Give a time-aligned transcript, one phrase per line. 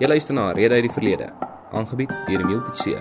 [0.00, 1.28] Jy luister na Rede uit die Verlede,
[1.70, 2.96] aangebied deur Emil Kutse.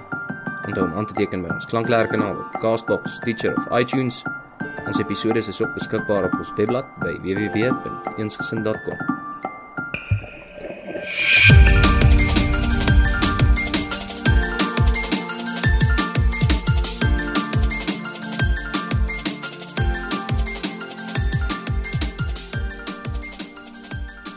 [0.67, 4.21] Onthou om aan te teken by ons klankleerkanaal op Castbox, Stitcher of iTunes.
[4.85, 9.12] Ons episode is ook beskikbaar op ons webblad by www.eensgesind.com.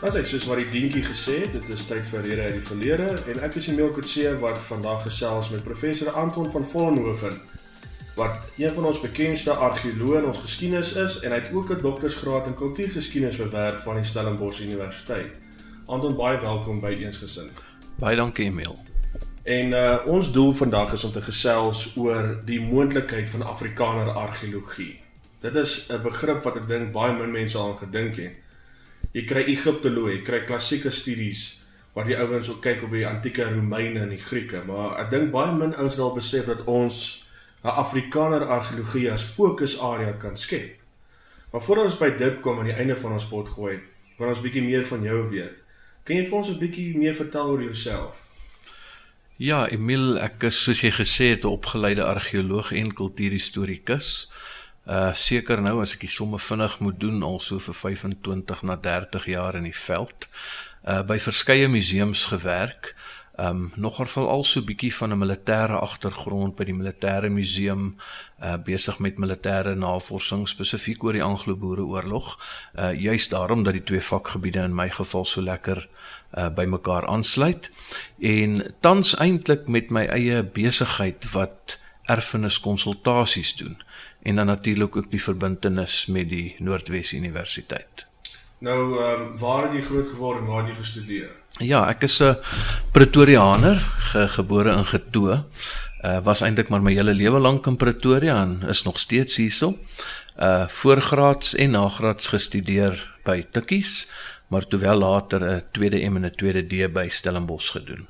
[0.07, 2.67] As ek soos wat die dientjie gesê het, dit is tyd vir rede uit die
[2.69, 7.35] verlede en ek is Emil Kutse wat vandag gesels met professor Anton van Vollenhoven
[8.15, 11.81] wat een van ons bekendste argeoloë in ons geskiedenis is en hy het ook 'n
[11.83, 15.27] doktorsgraad in kultuurgeskiedenis verwerf van die Stellenbosch Universiteit.
[15.85, 17.59] Anton, baie welkom by Eensgesind.
[17.99, 18.79] Baie dankie Emil.
[19.43, 24.99] En uh ons doel vandag is om te gesels oor die moontlikheid van Afrikaner argeologie.
[25.41, 28.46] Dit is 'n begrip wat ek dink baie min mense al aan gedink het.
[29.17, 31.55] Jy kry Egiptoloë, jy kry klassieke studies
[31.95, 35.31] waar die ouens ook kyk op die antieke Romeine en die Grieke, maar ek dink
[35.33, 37.23] baie min ouens dalk besef dat ons
[37.63, 40.77] 'n Afrikaner argeologie as fokusarea kan skep.
[41.51, 43.79] Maar voordat ons by dit kom aan die einde van ons pot gooi,
[44.19, 45.63] wil ons bietjie meer van jou weet.
[46.03, 48.21] Kan jy vir ons 'n bietjie meer vertel oor jouself?
[49.37, 54.31] Ja, Emil, ek is soos jy gesê het 'n opgeleide argeoloog en kultuurhistorikus.
[54.87, 58.77] Uh seker nou as ek die somme vinnig moet doen al so vir 25 na
[58.79, 60.29] 30 jaar in die veld.
[60.87, 62.93] Uh by verskeie museums gewerk.
[63.35, 67.97] Um nogal veral so bietjie van 'n militêre agtergrond by die militêre museum
[68.39, 72.39] uh besig met militêre navorsing spesifiek oor die Anglo-Boereoorlog.
[72.79, 75.89] Uh juis daarom dat die twee vakgebiede in my geval so lekker
[76.37, 77.69] uh by mekaar aansluit
[78.19, 83.77] en tans eintlik met my eie besigheid wat erfenis konsultasies doen
[84.27, 88.05] en dan natuurlik ook die verbintenis met die Noordwes Universiteit.
[88.59, 91.29] Nou, ehm um, waar het jy groot geword en waar het jy gestudeer?
[91.63, 92.35] Ja, ek is 'n
[92.91, 93.77] Pretoriaaner,
[94.11, 95.43] ge gebore in Getoe.
[96.03, 99.77] Uh was eintlik maar my hele lewe lank in Pretoria en is nog steeds hierso.
[100.39, 104.09] Uh voorgraads en nagraads gestudeer by Tikkies,
[104.47, 108.07] maar toe wel later 'n tweede M en 'n tweede D by Stellenbosch gedoen.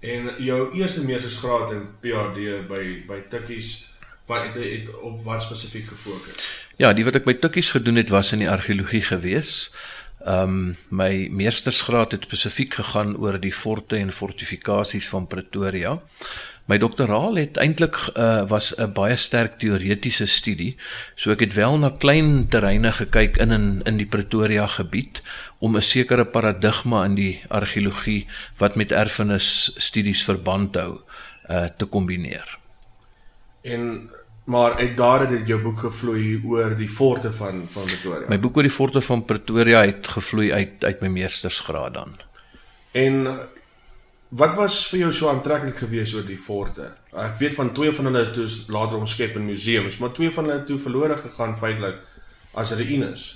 [0.00, 3.88] En jou eerste meestersgraad in PhD by by Tikkies
[4.28, 6.42] wat het, het op wat spesifiek gefokus?
[6.76, 9.70] Ja, die wat ek by Tikkies gedoen het was in die argeologie gewees.
[10.18, 15.98] Ehm um, my meestersgraad het spesifiek gegaan oor die forte en fortifikasies van Pretoria.
[16.68, 20.76] My doktoraal het eintlik uh, was 'n baie sterk teoretiese studie.
[21.14, 25.22] So ek het wel na klein terreine gekyk in in in die Pretoria gebied
[25.58, 28.26] om 'n sekere paradigma in die argeologie
[28.58, 31.00] wat met erfenis studies verband hou
[31.50, 32.58] uh, te kombineer.
[33.62, 34.10] En
[34.48, 38.28] maar uit daar het dit jou boek gevloei oor die forte van van Pretoria.
[38.32, 42.14] My boek oor die forte van Pretoria het gevloei uit uit my meestersgraad dan.
[42.96, 43.18] En
[44.40, 46.94] wat was vir jou so aantreklik geweest oor die forte?
[47.12, 50.64] Ek weet van twee van hulle toe later omskep in museums, maar twee van hulle
[50.64, 52.00] toe verlore gegaan feitelik
[52.56, 53.28] as ruïnes.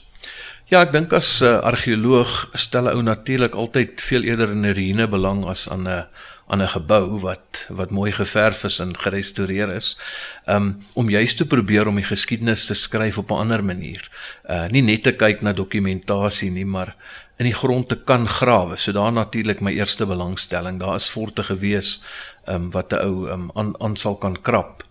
[0.72, 4.64] Ja, ek dink as 'n uh, argeoloog stel 'n ou natuurlik altyd veel eerder in
[4.64, 6.08] 'n ruïne belang as aan 'n
[6.52, 9.96] aan 'n gebou wat wat mooi geverf is en gerestoreer is.
[10.44, 14.10] Um om juist te probeer om die geskiedenis te skryf op 'n ander manier.
[14.48, 16.96] Uh nie net te kyk na dokumentasie nie, maar
[17.38, 18.76] in die grond te kan grawe.
[18.76, 20.80] So daar natuurlik my eerste belangstelling.
[20.80, 22.02] Daar is forte gewees
[22.46, 24.84] um wat 'n ou um aan aan sal kan krap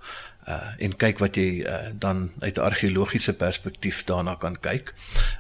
[0.48, 4.94] uh en kyk wat jy uh, dan uit 'n argeologiese perspektief daarna kan kyk.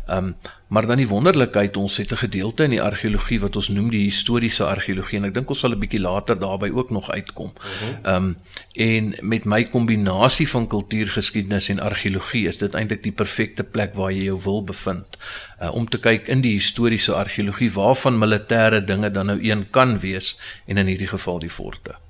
[0.07, 0.35] Um
[0.67, 4.03] maar dan die wonderlikheid ons het 'n gedeelte in die argeologie wat ons noem die
[4.03, 7.53] historiese argeologie en ek dink ons sal 'n bietjie later daarby ook nog uitkom.
[8.05, 8.37] Um
[8.73, 14.11] en met my kombinasie van kultuurgeskiedenis en argeologie is dit eintlik die perfekte plek waar
[14.11, 15.17] jy jou wil bevind
[15.61, 19.99] uh, om te kyk in die historiese argeologie waarvan militêre dinge dan nou een kan
[19.99, 22.00] wees en in hierdie geval die forte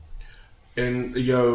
[0.74, 1.48] en jou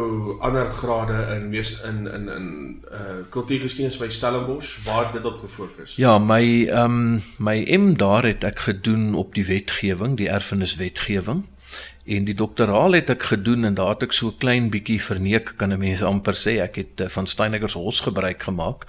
[0.45, 2.47] ander grade in mees in in in
[2.91, 5.95] uh kultuurgeskiedenis by Stellenbosch waar dit op gefokus.
[5.95, 11.45] Ja, my ehm um, my M daar het ek gedoen op die wetgewing, die erfeniswetgewing.
[12.07, 15.73] En die doktoraal het ek gedoen en daar het ek so klein bietjie verneek kan
[15.73, 18.85] 'n mens amper sê ek het uh, van Steinegger se hos gebruik gemaak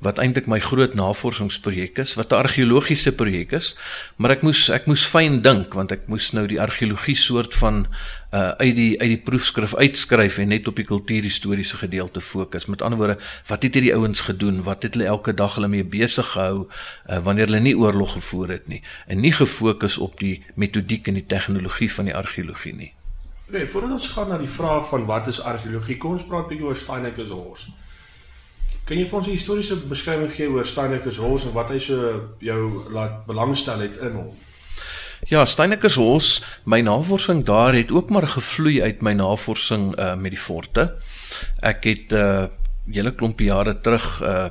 [0.00, 3.76] wat eintlik my groot navorsingsprojek is wat 'n argeologiese projek is
[4.16, 7.86] maar ek moes ek moes fyn dink want ek moes nou die argeologie soort van
[8.32, 12.66] uh, uit die uit die proefskrif uitskryf en net op die kultuurhistoriese gedeelte fokus.
[12.66, 14.62] Met ander woorde, wat het hierdie ouens gedoen?
[14.62, 18.56] Wat het hulle elke dag hulle mee besig gehou uh, wanneer hulle nie oorlog gevoer
[18.56, 22.92] het nie en nie gefokus op die metodiek en die tegnologie van die argeologie nie.
[23.50, 26.48] Nee, voordat ons gaan na die vraag van wat is argeologie, kom ons praat 'n
[26.48, 27.68] bietjie oor Steinecke se hors.
[28.90, 31.78] Kan jy vir ons 'n historiese beskrywing gee oor Steinecke se hors en wat hy
[31.78, 34.32] so jou laat belangstel het in hom?
[35.30, 40.40] Ja, Steynekershof, my navorsing daar het ook maar gevloei uit my navorsing uh met die
[40.40, 40.96] forte.
[41.62, 42.46] Ek het 'n uh,
[42.90, 44.50] hele klomp jare terug 'n uh,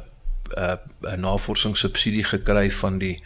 [0.56, 3.22] 'n uh, navorsingssubsidie gekry van die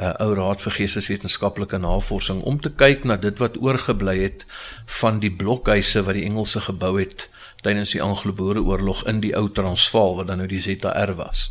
[0.00, 4.44] uh, ou Raad vir Geesteswetenskaplike Navorsing om te kyk na dit wat oorgebly het
[4.86, 7.28] van die blokhuise wat die Engelse gebou het
[7.62, 11.48] tydens die Anglo-Boereoorlog in die ou Transvaal wat dan nou die ZR was.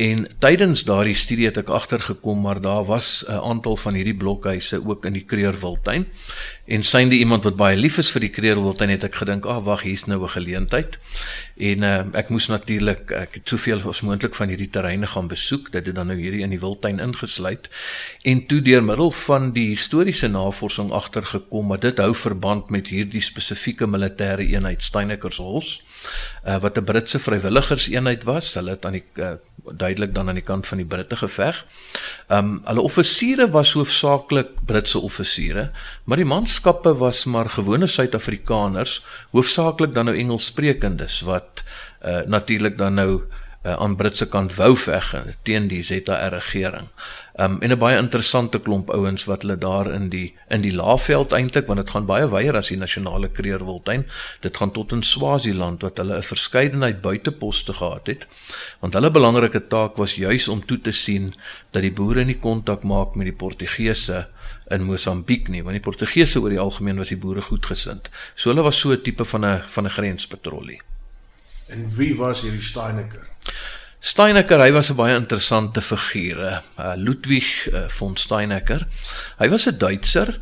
[0.00, 4.80] En tydens daardie studie het ek agtergekom maar daar was 'n aantal van hierdie blokhuise
[4.86, 6.06] ook in die Kreurwiltuin.
[6.64, 9.64] En synde iemand wat baie lief is vir die Kreurwiltuin het ek gedink, "Ag, ah,
[9.64, 10.98] wag, hier's nou 'n geleentheid."
[11.56, 15.72] En uh, ek moes natuurlik ek het soveel as moontlik van hierdie terreine gaan besoek.
[15.72, 17.70] Dit het dan nou hierdie in die Wildtuin ingesluit.
[18.22, 23.20] En toe deur middel van die historiese navorsing agtergekom dat dit hou verband met hierdie
[23.20, 25.80] spesifieke militêre eenheid Steynekershof,
[26.46, 28.54] uh, wat 'n Britse vrywilligerseenheid was.
[28.54, 29.32] Hulle het aan die uh,
[29.72, 31.64] duidelik dan aan die kant van die Britte geveg.
[32.28, 35.70] Ehm um, hulle offisiere was hoofsaaklik Britse offisiere,
[36.04, 41.64] maar die manskappe was maar gewone Suid-Afrikaners, hoofsaaklik dan nou Engelssprekendes wat
[42.04, 43.22] uh, natuurlik dan nou
[43.62, 46.88] uh, aan Britse kant wou veg teen die ZR regering.
[47.38, 51.32] Um en 'n baie interessante klomp ouens wat hulle daar in die in die Laagveld
[51.32, 54.06] eintlik want dit gaan baie wyer as die nasionale kreerwiltuin.
[54.40, 58.26] Dit gaan tot in Swaziland wat hulle 'n verskeidenheid buiteposte gehad het.
[58.80, 61.32] Want hulle belangrike taak was juis om toe te sien
[61.70, 64.28] dat die boere nie kontak maak met die Portugese
[64.70, 68.10] in Mosambiek nie, want die Portugese oor die algemeen was die boere goedgesind.
[68.34, 70.80] So hulle was so 'n tipe van 'n van 'n grenspatrollie.
[71.68, 73.28] En wie was hierdie Steinecker?
[74.00, 78.86] Steinecker, hy was 'n baie interessante figuur, uh, Ludwig uh, von Steinecker.
[79.38, 80.40] Hy was 'n Duitser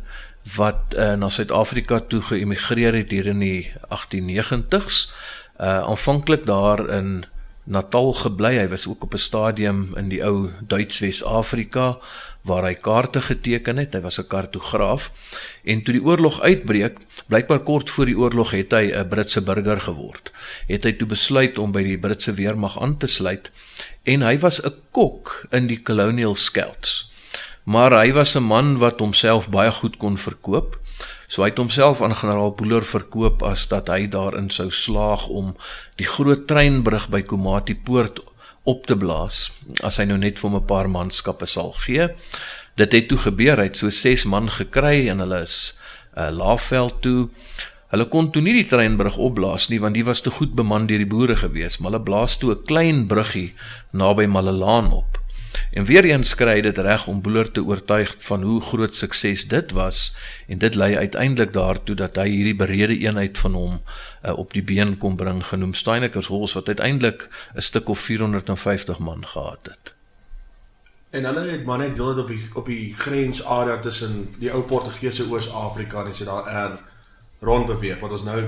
[0.55, 5.11] wat uh, na Suid-Afrika toe geëmigreer het hier in die 1890s.
[5.59, 7.25] Uh aanvanklik daar in
[7.63, 8.55] Natal gebly.
[8.57, 11.97] Hy was ook op 'n stadium in die ou Duits-Wes-Afrika
[12.49, 13.93] waar hy kaarte geteken het.
[13.93, 15.11] Hy was 'n kartograaf
[15.63, 16.97] en toe die oorlog uitbreek,
[17.27, 20.31] blykbaar kort voor die oorlog het hy 'n Britse burger geword.
[20.67, 23.51] Het hy toe besluit om by die Britse weermag aan te sluit
[24.03, 27.09] en hy was 'n kok in die Colonial Scouts.
[27.63, 30.79] Maar hy was 'n man wat homself baie goed kon verkoop.
[31.27, 35.55] So hy het homself aan generaal Boeler verkoop as dat hy daarin sou slaag om
[35.95, 38.19] die groot treinbrug by Komati Poort
[38.69, 39.49] op te blaas
[39.85, 42.09] as hy nou net vir 'n paar manskappe sal gee.
[42.75, 45.75] Dit het toe gebeur, hy het so 6 man gekry en hulle is
[46.15, 47.29] uh, eh, laafveld toe.
[47.89, 51.01] Hulle kon toe nie die treinbrug opblaas nie want die was te goed beman deur
[51.01, 53.53] die boere gewees, maar hulle blaas toe 'n klein bruggie
[53.91, 55.17] naby Malelaan op.
[55.71, 59.71] En weer eens kry dit reg om Boeler te oortuig van hoe groot sukses dit
[59.71, 60.15] was
[60.47, 63.81] en dit lei uiteindelik daartoe dat hy hierdie berede eenheid van hom
[64.25, 69.27] uh, op die been kom bring genoem Steinekershof wat uiteindelik 'n stuk of 450 man
[69.27, 69.93] gehad het.
[71.09, 74.61] En hulle het maar net deel dit op die op die grensarea tussen die ou
[74.61, 76.79] Portugese Oos-Afrika en dit daar er
[77.39, 78.43] rond beweeg wat ons nou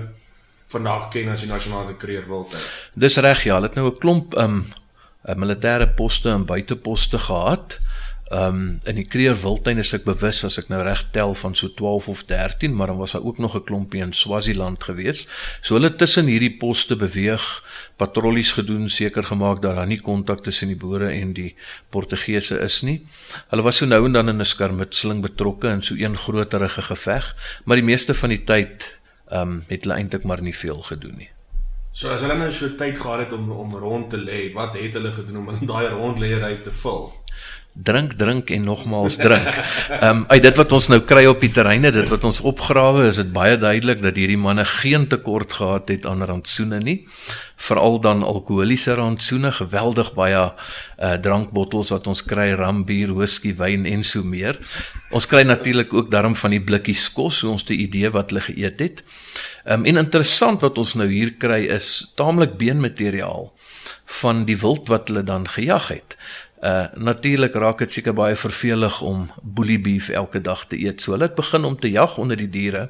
[0.67, 2.63] vandag ken as die nasionale kreerwiltuin.
[2.93, 4.65] Dis reg ja, hulle het nou 'n klomp um
[5.27, 7.79] 'n militêre poste en buiteposte gehad.
[8.31, 11.67] Um in die Kreer Wildtuin is ek bewus as ek nou reg tel van so
[11.67, 15.27] 12 of 13, maar dan was daar ook nog 'n klompie in Swaziland gewees.
[15.61, 17.43] So hulle tussen hierdie poste beweeg,
[17.97, 21.55] patrollies gedoen, seker gemaak dat daar nie kontak tussen die boere en die
[21.89, 23.05] Portugese is nie.
[23.49, 27.35] Hulle was so nou en dan in 'n skermutseling betrokke in so een groterige geveg,
[27.65, 28.99] maar die meeste van die tyd
[29.31, 31.29] um het hulle eintlik maar nie veel gedoen nie.
[31.93, 34.93] So as hulle nou so tyd gehad het om om rond te lê, wat het
[34.95, 37.09] hulle gedoen om daai rondleery te vul?
[37.73, 39.47] Drink drink en nogmaals drink.
[40.01, 43.05] Ehm um, uit dit wat ons nou kry op die terreine, dit wat ons opgrawe,
[43.07, 46.97] is dit baie duidelik dat hierdie manne geen tekort gehad het aan rantsoene nie.
[47.61, 50.43] Veral dan alkoholiese rantsoene, geweldig baie
[51.01, 54.59] uh drankbottels wat ons kry, rum, bier, whisky, wyn en so meer.
[55.11, 58.43] Ons kry natuurlik ook daarom van die blikkies kos, so ons 'n idee wat hulle
[58.51, 59.03] geëet het.
[59.63, 63.53] Ehm um, en interessant wat ons nou hier kry is taamlik beenmateriaal
[64.19, 66.17] van die wild wat hulle dan gejag het.
[66.61, 71.01] Uh natuurlik raak dit seker baie vervelig om boelie beef elke dag te eet.
[71.01, 72.89] So hulle het begin om te jag onder die diere.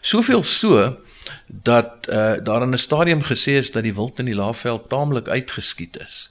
[0.00, 0.96] Soveel so
[1.46, 5.28] dat uh daar in 'n stadium gesê is dat die wild in die Laagveld taamlik
[5.28, 6.30] uitgeskiet is.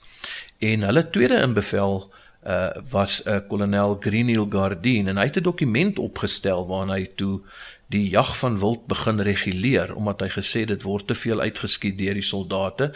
[0.59, 2.13] En hulle tweede in bevel
[2.47, 7.09] uh was 'n uh, kolonel Greenhill Gardine en hy het 'n dokument opgestel waarin hy
[7.15, 7.41] toe
[7.89, 12.13] die jag van wild begin reguleer omdat hy gesê dit word te veel uitgeskiet deur
[12.13, 12.93] die soldate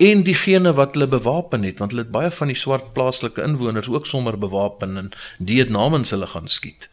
[0.00, 3.88] en diegene wat hulle bewapen het want hulle het baie van die swart plaaslike inwoners
[3.92, 6.88] ook sommer bewapen en die het namens hulle gaan skiet.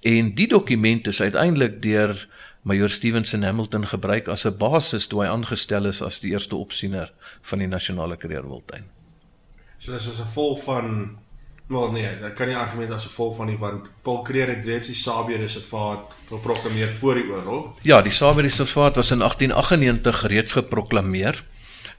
[0.00, 2.28] En die dokument is uiteindelik deur
[2.62, 7.12] Major Stevenson Hamilton gebruik as 'n basis toe hy aangestel is as die eerste opsiener
[7.42, 8.84] van die nasionale kreerwiltuin.
[9.78, 11.18] So dis as 'n vol van
[11.72, 14.90] Wel nee, dat kan nie argument as gevolg van nie want Paul Creer het reeds
[14.90, 17.78] die Sabie reservaat geproklaameer voor die oorlog.
[17.82, 21.44] Ja, die Sabie reservaat was in 1898 reeds geproklaameer.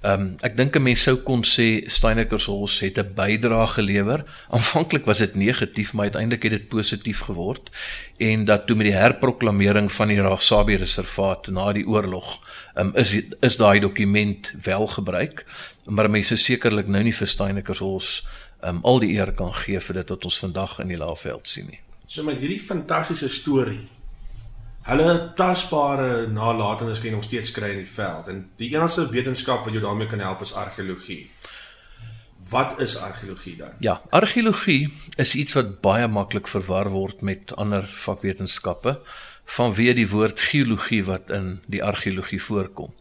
[0.04, 4.26] Ehm um, ek dink 'n mens sou kon sê Steynekersholz het 'n bydrae gelewer.
[4.50, 7.72] Aanvanklik was dit negatief, maar uiteindelik het dit positief geword
[8.18, 12.42] en dat toe met die herproklamering van die Sabie reservaat na die oorlog,
[12.76, 15.46] ehm um, is is daai dokument wel gebruik.
[15.86, 18.24] Maar mense sekerlik nou nie vir Steynekersholz
[18.62, 21.48] ehm um, al die eer kan gee vir dit wat ons vandag in die Laagveld
[21.48, 21.80] sien nie.
[22.08, 23.88] So met hierdie fantastiese storie
[24.84, 29.76] hulle tasbare nalatenskap kan nog steeds kry in die veld en die enigste wetenskap wat
[29.76, 31.30] jou daarmee kan help is argeologie.
[32.50, 33.78] Wat is argeologie dan?
[33.80, 39.00] Ja, argeologie is iets wat baie maklik verwar word met ander vakwetenskappe
[39.58, 42.94] vanweë die woord geologie wat in die argeologie voorkom.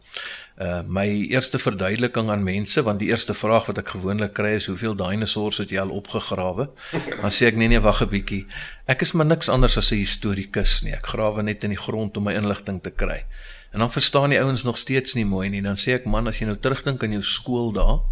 [0.61, 4.67] Uh my eerste verduideliking aan mense want die eerste vraag wat ek gewoonlik kry is
[4.69, 6.67] hoeveel dinosourus het jy al opgegrawe?
[7.23, 8.45] Dan sê ek nee nee wag 'n bietjie.
[8.85, 10.93] Ek is maar niks anders as 'n historikus nie.
[10.93, 13.25] Ek grawe net in die grond om my inligting te kry.
[13.73, 15.61] En dan verstaan die ouens nog steeds nie mooi nie.
[15.61, 18.03] Dan sê ek man as jy nou terugdink aan jou skool daar,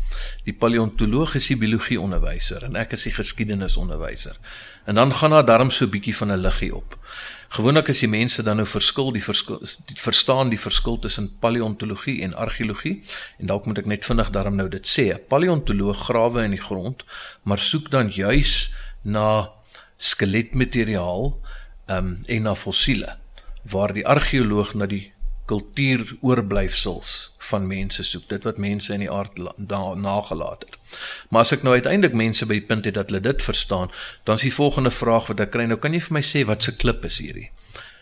[0.43, 4.39] die paleontoloog is die biologie onderwyser en ek is die geskiedenis onderwyser.
[4.89, 6.97] En dan gaan daar darm so 'n bietjie van 'n liggie op.
[7.51, 12.21] Gewoonlik as die mense dan nou verskil die verskil die verstaan die verskil tussen paleontologie
[12.23, 13.01] en argeologie
[13.43, 15.11] en dalk moet ek net vinnig daarom nou dit sê.
[15.11, 17.03] 'n Paleontoloog grawe in die grond,
[17.43, 18.71] maar soek dan juis
[19.03, 19.51] na
[19.97, 21.35] skeletmateriaal
[21.87, 23.17] ehm um, en na fossiele
[23.67, 25.11] waar die argeoloog na die
[25.51, 27.11] kultuuroorblywsels
[27.51, 29.39] van mense soek, dit wat mense in die aard
[29.99, 30.77] nagelaat het.
[31.29, 33.91] Maar as ek nou uiteindelik mense by die punt het dat hulle dit verstaan,
[34.27, 36.63] dan is die volgende vraag wat ek kry, nou kan jy vir my sê wat
[36.63, 37.49] se klip is hierdie?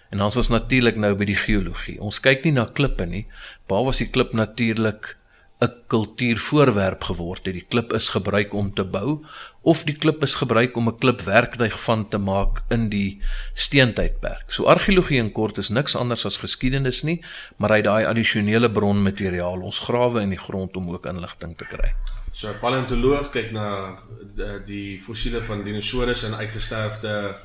[0.10, 2.00] En dan is ons natuurlik nou by die geologie.
[2.02, 3.26] Ons kyk nie na klippe nie,
[3.70, 5.16] behalwe as die klip natuurlik
[5.60, 7.54] 'n kultuurvoorwerp geword het.
[7.54, 9.26] Die klip is gebruik om te bou
[9.62, 13.22] of die klip is gebruik om 'n klipwerktuig van te maak in die
[13.54, 14.52] steentydperk.
[14.52, 17.22] So argeologie in kort is niks anders as geskiedenis nie,
[17.58, 21.94] maar hy daai addisionele bronmateriaal, ons grawe in die grond om ook inligting te kry.
[22.32, 23.98] So 'n paleontoloog kyk na
[24.36, 27.36] die, die fossiele van dinosourus en uitgesterfde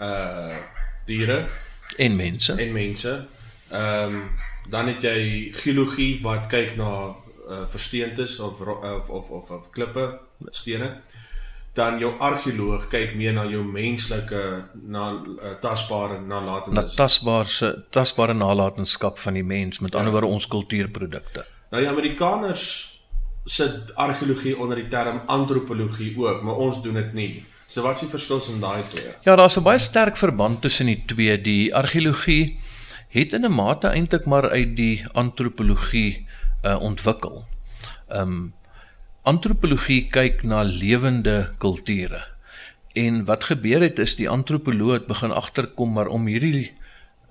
[0.00, 0.56] uh
[1.06, 1.46] diere
[1.96, 2.52] en mense.
[2.52, 3.26] En mense.
[3.70, 4.30] Ehm um,
[4.68, 7.14] dan het jy geologie wat kyk na
[7.48, 10.18] uh, versteentes of, of of of of klippe,
[10.50, 11.00] stene.
[11.74, 14.42] Dan jou argeoloog kyk meer na jou menslike
[14.86, 16.84] na uh, tasbare nalatenskap.
[16.84, 19.98] Na tasbare tasbare nalatenskap van die mens, met ja.
[19.98, 21.46] ander woorde ons kultuurprodukte.
[21.70, 22.94] Nou die Amerikaners
[23.44, 27.32] sit argeologie onder die term antropologie ook, maar ons doen dit nie.
[27.68, 29.10] So wat is die verskil tussen daai twee?
[29.26, 31.40] Ja, daar's 'n baie sterk verband tussen die twee.
[31.40, 32.58] Die argeologie
[33.08, 36.26] het in 'n mate eintlik maar uit die antropologie
[36.64, 37.44] uh, ontwikkel.
[38.08, 38.52] Ehm um,
[39.24, 42.18] antropologie kyk na lewende kulture.
[42.92, 46.72] En wat gebeur het is die antropoloog begin agterkom maar om hierdie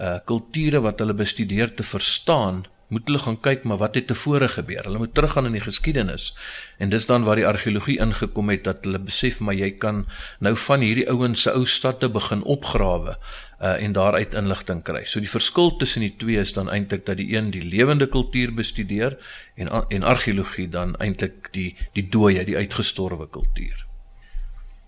[0.02, 2.64] uh kulture wat hulle bestudeer te verstaan,
[2.94, 4.84] moet hulle gaan kyk maar wat het tevore gebeur.
[4.88, 6.32] Hulle moet teruggaan in die geskiedenis.
[6.78, 10.06] En dis dan waar die argeologie ingekom het dat hulle besef maar jy kan
[10.40, 13.18] nou van hierdie ouens se ou stadte begin opgrawe
[13.64, 15.06] uh en daaruit inligting kry.
[15.06, 18.54] So die verskil tussen die twee is dan eintlik dat die een die lewende kultuur
[18.54, 19.18] bestudeer
[19.56, 23.86] en en argeologie dan eintlik die die dooie, die uitgestorwe kultuur.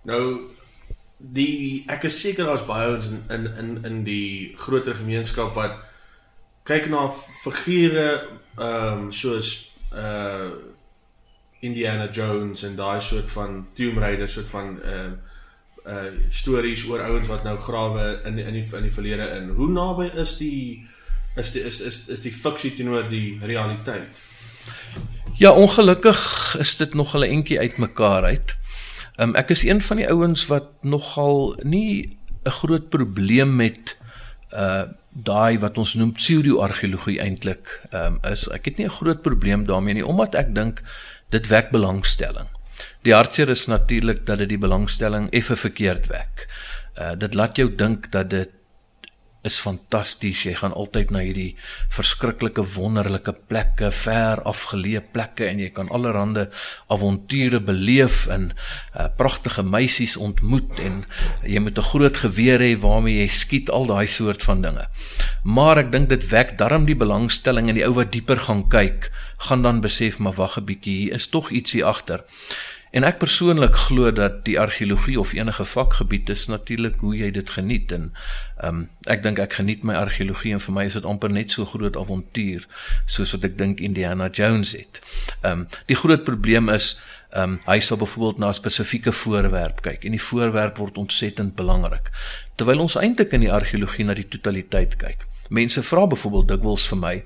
[0.04, 0.24] Nou
[1.18, 5.80] die ek is seker daar's baie ons in in in in die groter gemeenskap wat
[6.65, 7.10] kyk na
[7.43, 8.25] figure
[8.57, 10.50] ehm um, soos uh
[11.65, 15.13] Indiana Jones en daai soort van Tomb Raider soort van ehm
[15.86, 19.50] uh, uh stories oor ouens wat nou grawe in in die in die verlede in.
[19.50, 20.88] Hoe naby is die
[21.36, 24.24] is die is is is die fiksie teenoor die realiteit?
[25.38, 28.57] Ja, ongelukkig is dit nog 'n entjie uitmekaar uit.
[29.19, 33.98] Um, ek is een van die ouens wat nogal nie 'n groot probleem met
[34.53, 34.84] uh
[35.15, 39.93] daai wat ons noem pseudo-argeologie eintlik um, is ek het nie 'n groot probleem daarmee
[39.93, 40.84] nie omdat ek dink
[41.29, 42.48] dit wek belangstelling.
[43.03, 46.48] Die hartseer is natuurlik dat dit die belangstelling effe verkeerd wek.
[47.00, 48.50] Uh dit laat jou dink dat dit
[49.46, 50.44] is fantasties.
[50.46, 51.56] Jy gaan altyd na hierdie
[51.94, 56.48] verskriklike wonderlike plekke, ver afgeleë plekke en jy kan allerlei
[56.92, 61.04] avonture beleef en uh, pragtige meisies ontmoet en
[61.44, 64.88] jy moet 'n groot geweer hê waarmee jy skiet al daai soort van dinge.
[65.44, 69.12] Maar ek dink dit wek darm die belangstelling en die ou wat dieper gaan kyk,
[69.38, 72.24] gaan dan besef maar wag 'n bietjie, hier is tog ietsie agter.
[72.96, 77.50] En ek persoonlik glo dat die argeologie of enige vakgebied is natuurlik hoe jy dit
[77.58, 78.06] geniet en
[78.64, 81.52] ehm um, ek dink ek geniet my argeologie en vir my is dit amper net
[81.52, 82.64] so groot avontuur
[83.18, 85.02] soos wat ek dink Indiana Jones het.
[85.42, 86.96] Ehm um, die groot probleem is
[87.36, 91.56] Ehm um, hy sal byvoorbeeld na 'n spesifieke voorwerp kyk en die voorwerp word ontsettend
[91.56, 92.12] belangrik.
[92.56, 95.25] Terwyl ons eintlik in die argeologie na die totaliteit kyk.
[95.50, 97.24] Mense vra byvoorbeeld dikwels vir my,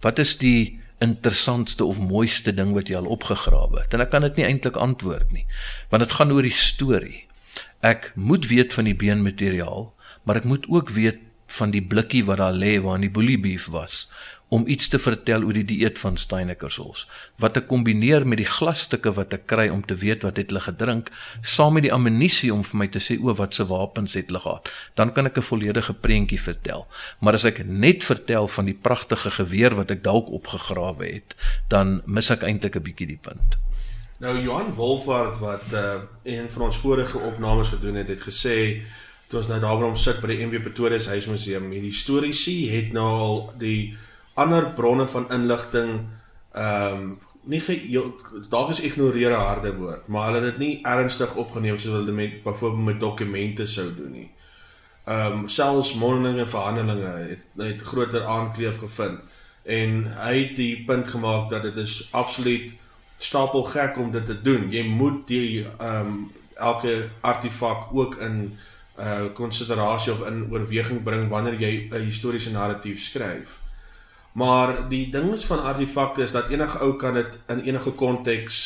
[0.00, 3.94] wat is die interessantste of mooiste ding wat jy al opgegrawe het?
[3.94, 5.46] En ek kan dit nie eintlik antwoord nie,
[5.92, 7.26] want dit gaan oor die storie.
[7.84, 9.92] Ek moet weet van die beenmateriaal,
[10.24, 11.22] maar ek moet ook weet
[11.56, 14.06] van die blikkie wat daar lê waar die boelie beef was
[14.48, 17.06] om iets te vertel oor die dieet van Steinekershols
[17.42, 20.62] wat ek kombineer met die glasstukke wat ek kry om te weet wat het hulle
[20.62, 21.10] gedrink
[21.42, 24.42] saam met die ammunisie om vir my te sê o wat se wapens het hulle
[24.44, 24.70] gehad?
[24.94, 26.86] Dan kan ek 'n volledige prentjie vertel.
[27.20, 31.34] Maar as ek net vertel van die pragtige geweer wat ek dalk opgegrawe het
[31.68, 33.58] dan mis ek eintlik 'n bietjie die punt.
[34.18, 38.82] Nou Johan Wolfhard wat uh, een van ons vorige opnames gedoen het het gesê
[39.28, 42.70] toe ons nou daar by hom sit by die MW Pretoria se huismuseum hierdie historiese
[42.70, 43.96] het nou al die
[44.36, 46.00] ander bronne van inligting
[46.52, 47.62] ehm um, nie
[48.50, 52.40] dalk is ignoreer harde woord, maar hulle het dit nie ernstig opgeneem soos hulle met
[52.42, 54.30] byvoorbeeld met dokumente sou doen nie.
[55.06, 59.20] Ehm um, selfs mondelinge verhandelinge het net groter aankleef gevind
[59.62, 62.72] en hy het die punt gemaak dat dit is absoluut
[63.18, 64.66] stapel gek om dit te doen.
[64.70, 68.58] Jy moet die ehm um, elke artefak ook in
[68.98, 73.65] uh konsiderasie of in oorweging bring wanneer jy 'n historiese narratief skryf.
[74.36, 78.56] Maar die ding is van artefakte is dat enige ou kan dit in enige konteks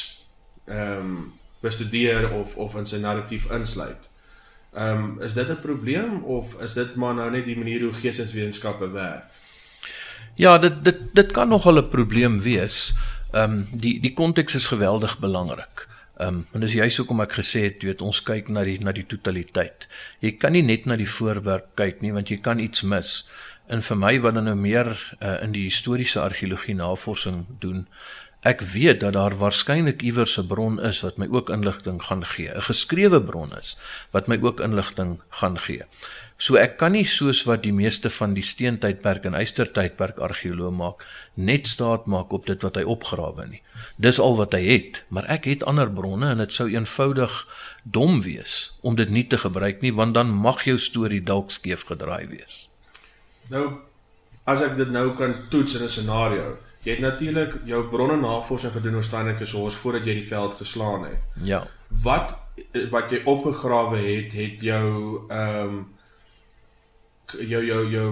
[0.64, 4.08] ehm um, bestudeer of of in sy narratief insluit.
[4.74, 7.92] Ehm um, is dit 'n probleem of is dit maar nou net die manier hoe
[7.92, 9.24] geesteswetenskappe werk?
[10.34, 12.94] Ja, dit dit dit kan nogal 'n probleem wees.
[13.32, 15.88] Ehm um, die die konteks is geweldig belangrik.
[16.16, 18.92] Ehm um, en dis juist hoekom ek gesê het, weet ons kyk na die na
[18.92, 19.86] die totaliteit.
[20.18, 23.28] Jy kan nie net na die voorwerp kyk nie want jy kan iets mis.
[23.70, 27.84] En vir my wat dan nou meer uh, in die historiese argeologie navorsing doen,
[28.42, 32.50] ek weet dat daar waarskynlik iewers 'n bron is wat my ook inligting gaan gee,
[32.50, 33.76] 'n geskrewe bron is
[34.10, 35.85] wat my ook inligting gaan gee.
[36.37, 41.06] So ek kan nie soos wat die meeste van die steentydperk en ystertydperk argeoloog maak,
[41.35, 43.62] net staat maak op dit wat hy opgrawe nie.
[43.96, 47.46] Dis al wat hy het, maar ek het ander bronne en dit sou eenvoudig
[47.85, 51.85] dom wees om dit nie te gebruik nie want dan mag jou storie dalk skeef
[51.85, 52.69] gedraai wees.
[53.50, 53.64] Nou
[54.50, 56.56] as ek dit nou kan toets in 'n scenario.
[56.82, 60.54] Jy het natuurlik jou bronne navorsing gedoen oor Steinike se hors voordat jy die veld
[60.54, 61.18] geslaan het.
[61.42, 61.66] Ja.
[61.88, 62.36] Wat
[62.90, 65.94] wat jy opgegrawe het, het jou ehm um,
[67.38, 68.08] jou jou jou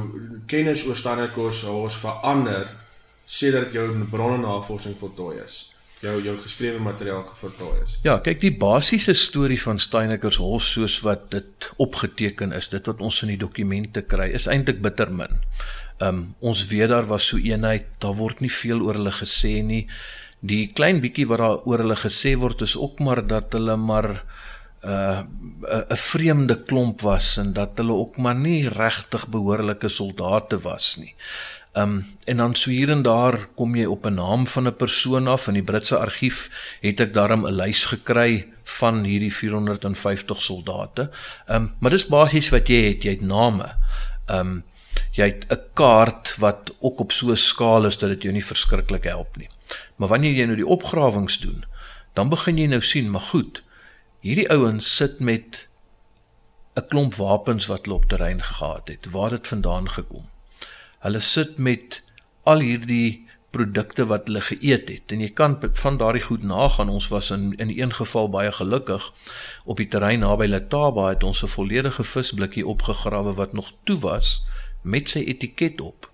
[0.47, 2.69] kennis oor Steinike se hors verander
[3.25, 7.97] sedert jou bronne navorsing voltooi is jou jou geskrewe materiaal gevoltooi is.
[8.05, 13.03] Ja, kyk die basiese storie van Steinekers Hol soos wat dit opgeteken is, dit wat
[13.05, 15.41] ons in die dokumente kry, is eintlik bitter min.
[16.05, 19.87] Um ons weet daar was so eenheid, daar word nie veel oor hulle gesê nie.
[20.39, 24.23] Die klein bietjie wat daar oor hulle gesê word is ook maar dat hulle maar
[24.87, 25.23] uh
[25.91, 31.15] 'n vreemde klomp was en dat hulle ook maar nie regtig behoorlike soldate was nie.
[31.73, 34.77] Ehm um, en dan so hier en daar kom jy op 'n naam van 'n
[34.77, 36.51] persoon af in die Britse argief
[36.81, 41.11] het ek daarom 'n lys gekry van hierdie 450 soldate.
[41.47, 43.75] Ehm um, maar dis basies wat jy het, jy het name.
[44.27, 44.65] Ehm um,
[45.13, 48.45] jy het 'n kaart wat ook op so 'n skaal is dat dit jou nie
[48.45, 49.49] verskriklik help nie.
[49.97, 51.65] Maar wanneer jy nou die opgrawings doen,
[52.15, 53.63] dan begin jy nou sien, maar goed,
[54.21, 55.69] hierdie ouens sit met
[56.77, 59.11] 'n klomp wapens wat hulle op terrein gehad het.
[59.11, 60.27] Waar het dit vandaan gekom?
[61.09, 62.03] Hulle sit met
[62.45, 63.25] al hierdie
[63.57, 65.13] produkte wat hulle geëet het.
[65.15, 66.91] En jy kan van daardie goed nagaan.
[66.93, 69.07] Ons was in in een geval baie gelukkig.
[69.65, 74.45] Op die terrein naby Letaba het ons 'n volledige visblikkie opgegrawe wat nog toe was
[74.83, 76.11] met sy etiket op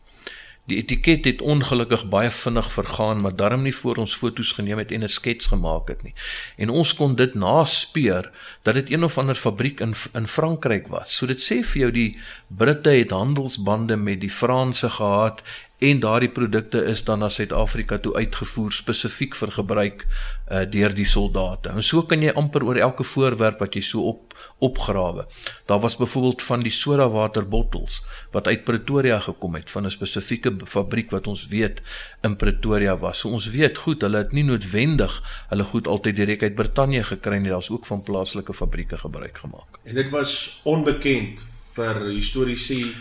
[0.64, 4.92] Die etiket het ongelukkig baie vinnig vergaan, maar darm nie voor ons foto's geneem het
[4.92, 6.14] en 'n skets gemaak het nie.
[6.56, 8.30] En ons kon dit naspeur
[8.62, 11.16] dat dit een of ander fabriek in in Frankryk was.
[11.16, 15.42] So dit sê vir jou die Britte het handelsbande met die Franse gehad
[15.90, 21.06] en daardie produkte is dan na Suid-Afrika toe uitgevoer spesifiek vir gebruik uh, deur die
[21.08, 21.72] soldate.
[21.72, 25.26] En so kan jy amper oor elke voorwerp wat jy so op opgrawe.
[25.68, 29.90] Daar was byvoorbeeld van die soda water bottels wat uit Pretoria gekom het van 'n
[29.90, 31.82] spesifieke fabriek wat ons weet
[32.22, 33.18] in Pretoria was.
[33.18, 37.38] So ons weet goed, hulle het nie noodwendig hulle goed altyd direk uit Brittanje gekry
[37.38, 37.50] nie.
[37.50, 39.78] Daar's ook van plaaslike fabrieke gebruik gemaak.
[39.84, 42.94] En dit was onbekend vir historiese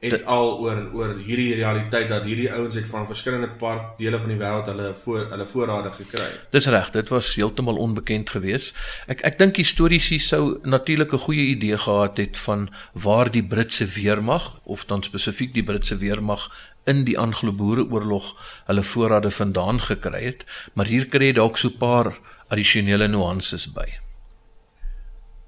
[0.00, 4.32] het al oor oor hierdie realiteit dat hierdie ouens het van verskillende park dele van
[4.32, 6.30] die wêreld hulle voor hulle voorrade gekry.
[6.56, 8.76] Dis reg, dit was heeltemal onbekend geweest.
[9.12, 13.86] Ek ek dink historiese sou natuurlik 'n goeie idee gehad het van waar die Britse
[13.86, 16.48] weermag of dan spesifiek die Britse weermag
[16.84, 18.36] in die Anglo-Boereoorlog
[18.66, 23.72] hulle voorrade vandaan gekry het, maar hier kry jy dalk so 'n paar addisionele nuances
[23.72, 24.09] by.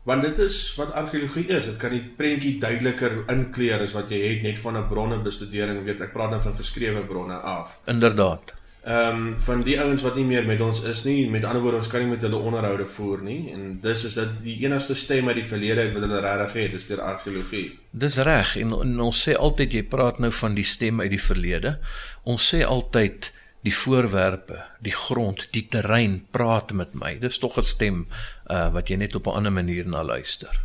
[0.03, 1.69] Want dit is wat argeologie is.
[1.71, 6.01] Dit kan die prentjie duideliker inkleer as wat jy het net van 'n bronnebestudering, weet
[6.01, 7.79] ek praat nou van geskrewe bronne af.
[7.87, 8.53] Inderdaad.
[8.83, 11.79] Ehm um, van die ouens wat nie meer met ons is nie, met ander woorde
[11.79, 15.29] ons kan nie met hulle onderhoude voer nie en dis is dit die enigste stem
[15.29, 17.79] uit die verlede wat hulle regtig het, dis deur argeologie.
[17.91, 21.23] Dis reg en, en ons sê altyd jy praat nou van die stem uit die
[21.23, 21.77] verlede.
[22.25, 23.31] Ons sê altyd
[23.63, 27.19] die voorwerpe, die grond, die terrein praat met my.
[27.19, 28.07] Dis tog 'n stem
[28.51, 30.61] uh wat jy net op 'n ander manier na luister.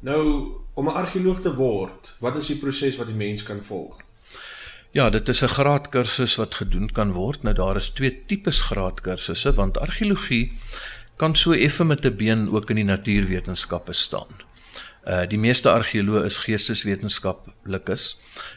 [0.00, 4.00] Nou om 'n argeoloog te word, wat is die proses wat die mens kan volg?
[4.90, 7.42] Ja, dit is 'n graadkursus wat gedoen kan word.
[7.42, 10.52] Nou daar is twee tipes graadkursusse want argeologie
[11.16, 14.51] kan so effe met 'n been ook in die natuurwetenskappe staan.
[15.02, 18.04] Uh die meeste argeoloë is geesteswetenskaplikes.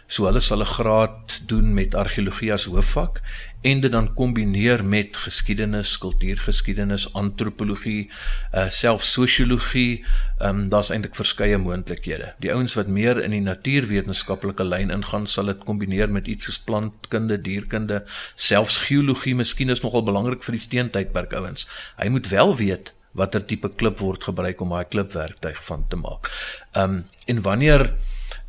[0.06, 3.22] So hulle sal 'n graad doen met argeologie as hoofvak
[3.64, 8.12] en dit dan kombineer met geskiedenis, kultuurgeskiedenis, antropologie,
[8.54, 10.06] uh selfs sosiologie.
[10.40, 12.36] Um daar's eintlik verskeie moontlikhede.
[12.40, 16.60] Die ouens wat meer in die natuurwetenskaplike lyn ingaan, sal dit kombineer met iets soos
[16.60, 18.04] plantkunde, dierkunde,
[18.36, 19.36] selfs geologie.
[19.36, 21.68] Miskien is nogal belangrik vir die steentydperk ouens.
[21.98, 26.30] Hy moet wel weet watter tipe klip word gebruik om daai klipwerktuig van te maak.
[26.76, 27.94] Um en wanneer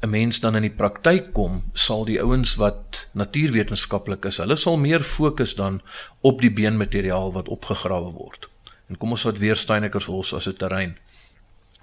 [0.02, 4.76] 'n mens dan in die praktyk kom, sal die ouens wat natuurwetenskaplik is, hulle sal
[4.76, 5.80] meer fokus dan
[6.20, 8.48] op die beenmateriaal wat opgegrawe word.
[8.88, 10.98] En kom ons vat weer Steinekershof as 'n terrein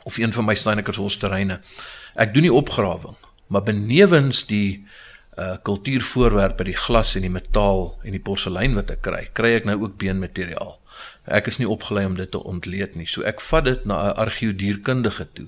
[0.04, 1.60] of een van my Steinekershof terreine.
[2.16, 3.16] Ek doen nie opgrawing,
[3.48, 4.86] maar benewens die
[5.38, 9.66] uh kultuurvoorwerpe, die glas en die metaal en die porselein wat ek kry, kry ek
[9.66, 10.78] nou ook beenmateriaal.
[11.24, 13.08] Ek is nie opgelei om dit te ontleed nie.
[13.08, 15.48] So ek vat dit na 'n argeodierkundige toe.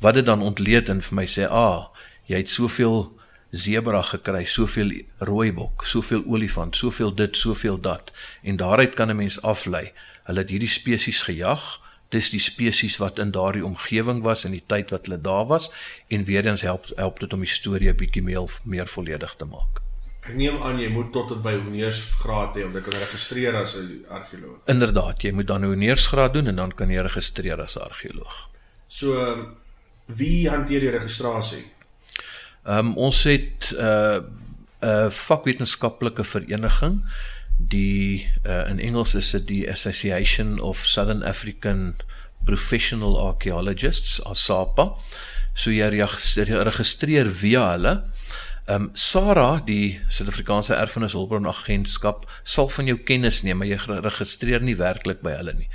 [0.00, 1.86] Wat dit dan ontleed en vir my sê, "Ag, ah,
[2.26, 3.18] jy het soveel
[3.50, 9.42] zebra gekry, soveel rooibok, soveel olifant, soveel dit, soveel dat." En daaruit kan 'n mens
[9.42, 9.92] aflei.
[10.24, 11.80] Hulle het hierdie spesies gejag.
[12.08, 15.70] Dis die spesies wat in daardie omgewing was in die tyd wat hulle daar was
[16.08, 19.44] en weer eens help help dit om die storie 'n bietjie meer meer volledig te
[19.44, 19.89] maak.
[20.30, 23.74] Ek neem aan jy moet tot tot by honeursgraad hê om dit te registreer as
[23.74, 24.60] 'n argeoloog.
[24.70, 28.48] Inderdaad, jy moet dan 'n honeursgraad doen en dan kan jy registreer as argeoloog.
[28.86, 29.10] So
[30.06, 31.64] wie hanteer die registrasie?
[32.64, 34.18] Ehm um, ons het 'n uh,
[34.80, 37.02] 'n uh, vakwetenskaplike vereniging
[37.58, 41.96] die uh, in Engels is dit die Association of Southern African
[42.44, 44.94] Professional Archaeologists, ASAPA.
[45.54, 45.88] So jy
[46.62, 47.90] registreer via hulle.
[47.90, 48.29] Ehm
[48.74, 54.62] um, Sarah, die Suid-Afrikaanse Erfenis Hulpbron Agentskap, sal van jou kennis neem, maar jy registreer
[54.64, 55.68] nie werklik by hulle nie.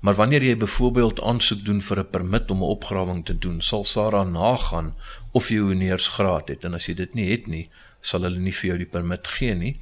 [0.00, 3.84] Maar wanneer jy byvoorbeeld aansoek doen vir 'n permit om 'n opgrawing te doen, sal
[3.84, 4.94] Sarah nagaan
[5.32, 7.68] of jy 'n honeursgraad het en as jy dit nie het nie,
[8.00, 9.76] sal hulle nie vir jou die permit gee nie.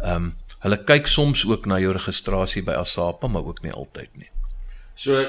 [0.00, 4.10] Ehm um, hulle kyk soms ook na jou registrasie by ASAPA, maar ook nie altyd
[4.16, 4.30] nie.
[4.94, 5.24] So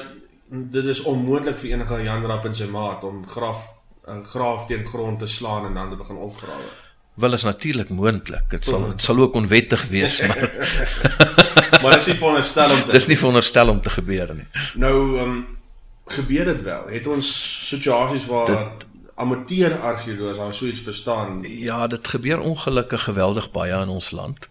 [0.50, 3.77] dit is onmoontlik vir enige Jan Rapp en sy maat om graf
[4.08, 6.68] 'n graaf teen grond te slaan en dan te begin opgrawe.
[7.14, 8.50] Wel is natuurlik moontlik.
[8.50, 10.50] Dit sal dit sal ook onwettig wees, maar
[11.82, 14.46] maar dis nie veronderstel om te Dis nie veronderstel om te gebeur nie.
[14.74, 15.46] Nou, ehm um,
[16.06, 16.86] gebeur dit wel.
[16.88, 17.26] Het ons
[17.68, 21.42] situasies waar dit, amateur argeoloog daar so iets bestaan?
[21.42, 24.48] Ja, dit gebeur ongelukkig geweldig baie in ons land.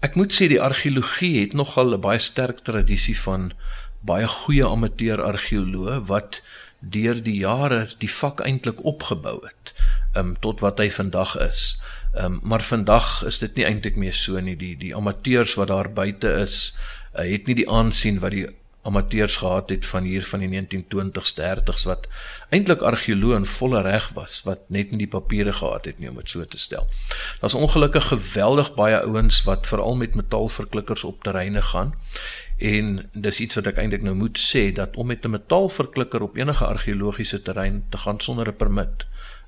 [0.00, 3.52] Ek moet sê die argeologie het nogal 'n baie sterk tradisie van
[4.00, 6.42] baie goeie amateur argeoloë wat
[6.80, 9.72] deur die jare die vak eintlik opgebou het
[10.16, 11.76] um, tot wat hy vandag is.
[12.16, 14.56] Um, maar vandag is dit nie eintlik meer so nie.
[14.56, 16.76] Die die amateurs wat daar buite is,
[17.14, 18.46] uh, het nie die aansien wat die
[18.86, 22.08] amateurs gehad het van hier van die 1920s 30s wat
[22.54, 26.20] eintlik argeoloë in volle reg was wat net nie die papiere gehad het nie om
[26.22, 26.86] dit so te stel.
[27.40, 31.94] Daar's ongelukkig geweldig baie ouens wat veral met metaalverklikkers op terreine gaan
[32.56, 36.36] En dis iets wat ek eintlik nou moet sê dat om met 'n metaalverklikker op
[36.36, 39.06] enige argeologiese terrein te gaan sonder 'n permit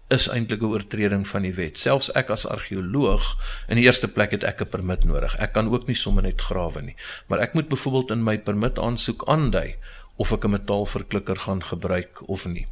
[0.09, 1.79] is eintlik 'n oortreding van die wet.
[1.79, 3.37] Selfs ek as argeoloog
[3.69, 5.37] in die eerste plek het ek 'n permit nodig.
[5.37, 6.97] Ek kan ook nie sommer net grawe nie.
[7.27, 9.77] Maar ek moet byvoorbeeld in my permit aansoek aandui
[10.17, 12.67] of ek 'n metaalverklikker gaan gebruik of nie.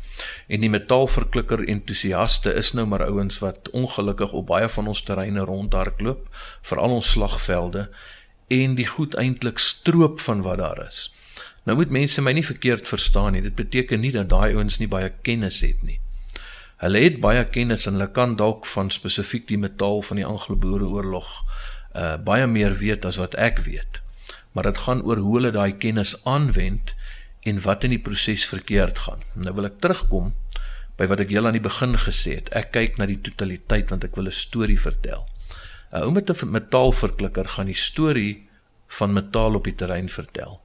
[0.49, 5.41] En die metaalverklikker entoesiaste is nou maar ouens wat ongelukkig op baie van ons terreine
[5.41, 6.29] rondhardloop,
[6.63, 7.91] veral ons slagvelde
[8.49, 11.13] en die goed eintlik stroop van wat daar is.
[11.65, 13.43] Nou moet mense my nie verkeerd verstaan nie.
[13.43, 16.01] Dit beteken nie dat daai ouens nie baie kennis het nie.
[16.77, 21.31] Hulle het baie kennis en hulle kan dalk van spesifiek die metaal van die Anglo-Boereoorlog
[21.97, 24.03] uh baie meer weet as wat ek weet.
[24.53, 26.93] Maar dit gaan oor hoe hulle daai kennis aanwend
[27.49, 29.25] en wat in die proses verkeerd gaan.
[29.35, 30.35] Nou wil ek terugkom
[31.01, 32.53] by wat ek heel aan die begin gesê het.
[32.53, 35.25] Ek kyk na die totaliteit want ek wil 'n storie vertel.
[35.93, 38.49] 'n Ou met 'n metaalverklikker gaan die storie
[38.89, 40.61] van metaal op die terrein vertel.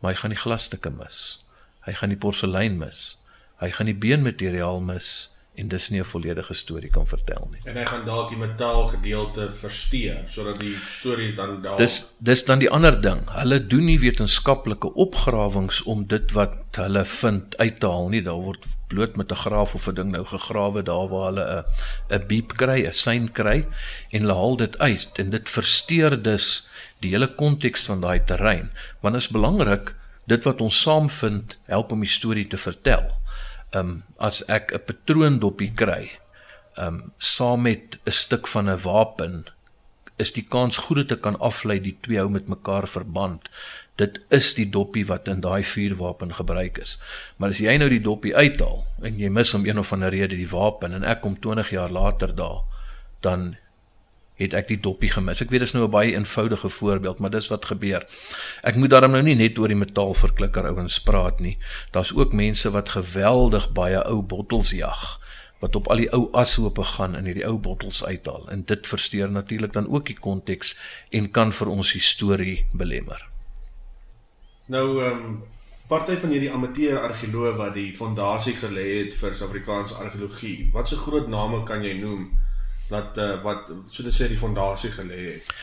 [0.00, 1.40] maar hy gaan die glasstukke mis.
[1.84, 3.18] Hy gaan die porselein mis.
[3.60, 5.28] Hy gaan die beenmateriaal mis
[5.60, 7.60] en dis nie 'n volledige storie kan vertel nie.
[7.64, 12.58] En hy gaan dalk die metaalgedeelte versteur sodat die storie dan daar Dis dis dan
[12.58, 13.20] die ander ding.
[13.30, 18.22] Hulle doen nie wetenskaplike opgrawings om dit wat hulle vind uit te haal nie.
[18.22, 21.64] Daar word bloot met 'n graaf of 'n ding nou gegrawe daar waar hulle
[22.08, 23.66] 'n 'n beep kry, 'n sein kry
[24.10, 26.68] en hulle haal dit uit en dit versteur dus
[27.00, 28.70] die hele konteks van daai terrein.
[29.00, 29.94] Want is belangrik
[30.26, 33.19] dit wat ons saam vind help om die storie te vertel
[33.74, 36.10] um as ek 'n patroondoppie kry,
[36.76, 39.44] um saam met 'n stuk van 'n wapen,
[40.18, 43.48] is die kans goed dat ek kan aflei die twee hou met mekaar verband.
[43.96, 46.98] Dit is die doppie wat in daai vuurwapen gebruik is.
[47.36, 50.36] Maar as jy nou die doppie uithaal en jy mis om een of ander rede
[50.36, 52.62] die wapen en ek kom 20 jaar later daar,
[53.20, 53.56] dan
[54.40, 55.42] het ek die doppie gemis.
[55.44, 58.06] Ek weet dit is nou 'n baie eenvoudige voorbeeld, maar dis wat gebeur.
[58.62, 61.58] Ek moet daarom nou nie net oor die metaalverklikker ouens praat nie.
[61.92, 65.20] Daar's ook mense wat geweldig baie ou bottels jag
[65.60, 69.30] wat op al die ou ashoope gaan en hierdie ou bottels uithaal en dit versteur
[69.30, 70.78] natuurlik dan ook die konteks
[71.10, 73.28] en kan vir ons storie belemmer.
[74.66, 75.42] Nou ehm um,
[75.90, 80.70] party van hierdie amateur argeoloë wat die fondasie gelê het vir Suid-Afrikaanse argeologie.
[80.72, 82.28] Wat so groot name kan jy noem?
[82.90, 85.54] Wat uh, wat so te sê die fondasie gelê het.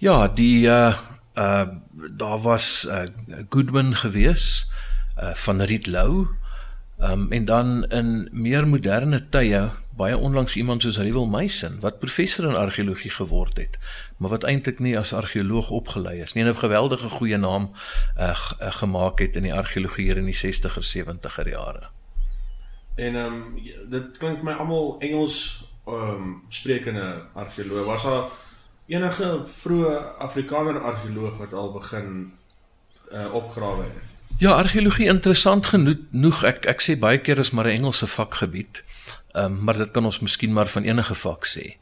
[0.00, 0.96] Ja, die uh
[1.36, 1.68] uh
[2.16, 3.06] daar was uh
[3.48, 4.70] Goodman gewees
[5.20, 6.26] uh van Riet Lou.
[6.98, 12.48] Um en dan in meer moderne tye baie onlangs iemand soos Riewel Meisen wat professor
[12.48, 13.78] in argeologie geword het,
[14.16, 16.44] maar wat eintlik nie as argeoloog opgelei is nie.
[16.44, 17.70] 'n geweldige goeie naam
[18.18, 21.88] uh, uh gemaak het in die argeologie hier in die 60er 70er jare.
[22.94, 23.58] En ehm um,
[23.90, 27.86] dit klink vir my almal Engels ehm um, sprekende argeoloog.
[27.86, 28.24] Was daar
[28.86, 32.32] enige vroeë Afrikaner argeoloog wat al begin
[33.12, 34.10] uh opgrawe het?
[34.38, 36.44] Ja, argeologie interessant genoeg.
[36.48, 38.82] Ek ek sê baie keer is maar 'n Engelse vakgebied.
[39.32, 41.76] Ehm um, maar dit kan ons miskien maar van enige vak sê.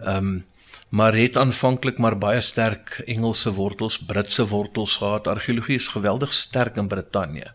[0.00, 0.44] Ehm um,
[0.88, 5.26] maar het aanvanklik maar baie sterk Engelse wortels, Britse wortels gehad.
[5.26, 7.54] Argeologie is geweldig sterk in Brittanje.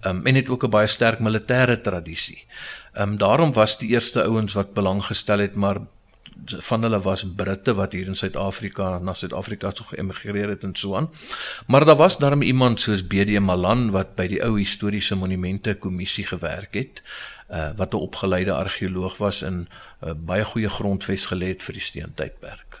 [0.00, 2.44] Ehm um, en het ook 'n baie sterk militêre tradisie.
[2.92, 5.80] Ehm um, daarom was die eerste ouens wat belang gestel het, maar
[6.46, 10.96] van hulle was Britte wat hier in Suid-Afrika na Suid-Afrika toe geëmigreer het en so
[10.96, 11.10] aan.
[11.66, 16.26] Maar daar was daarmee iemand soos BD Malan wat by die ou historiese monumente kommissie
[16.26, 17.02] gewerk het,
[17.50, 19.68] uh, wat 'n opgeleide argeoloog was en
[20.04, 22.71] uh, baie goeie grondves gelê het vir die steentydperk.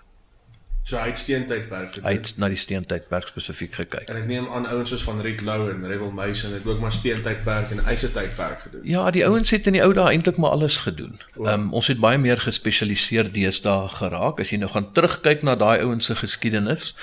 [0.82, 2.08] So hy het steentydperk gedoen.
[2.08, 4.08] Hy het na die steentydperk spesifiek gekyk.
[4.10, 6.92] En ek neem aan ouens soos van Riet Lou en Rebel Meisen het ook maar
[6.92, 8.80] steentydperk en ysertydperk gedoen.
[8.90, 11.20] Ja, die ouens het in die ou dae eintlik maar alles gedoen.
[11.38, 14.42] Ehm um, ons het baie meer gespesialiseer deesdae geraak.
[14.42, 16.96] As jy nou gaan terugkyk na daai ouens se geskiedenis,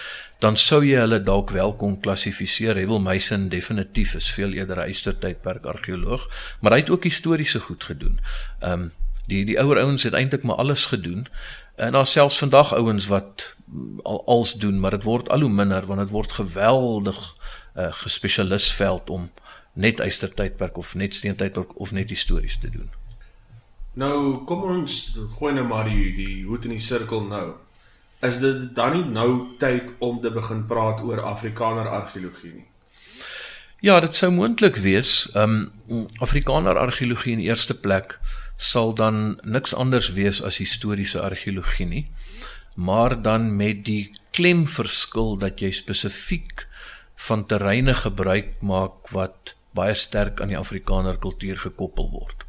[0.44, 2.76] dan sou jy hulle dalk wel kon klassifiseer.
[2.76, 6.28] Rebel Meisen definitief is veel eerder 'n ysertydperk argeoloog,
[6.60, 8.20] maar hy het ook historiese goed gedoen.
[8.60, 8.92] Ehm um,
[9.30, 11.28] die die ouer ouens het eintlik maar alles gedoen.
[11.80, 13.56] En daar selfs vandag ouens wat
[14.04, 17.20] al als doen, maar dit word al hoe minder want dit word geweldig
[17.76, 19.30] uh, gespesialisveld om
[19.74, 22.90] net eystertydperk of net steentydperk of net histories te doen.
[23.94, 24.98] Nou kom ons
[25.38, 27.46] gooi nou maar die die hoed in die sirkel nou.
[28.28, 29.32] Is dit dan nie nou
[29.64, 32.69] tyd om te begin praat oor Afrikaner argeologie nie?
[33.82, 35.30] Ja, dit sou moontlik wees.
[35.36, 35.72] Um
[36.20, 38.20] Afrikaner argeologie in eerste plek
[38.58, 42.04] sal dan niks anders wees as historiese argeologie nie
[42.80, 46.68] maar dan met die klemverskil dat jy spesifiek
[47.28, 52.46] van terreine gebruik maak wat baie sterk aan die Afrikaner kultuur gekoppel word.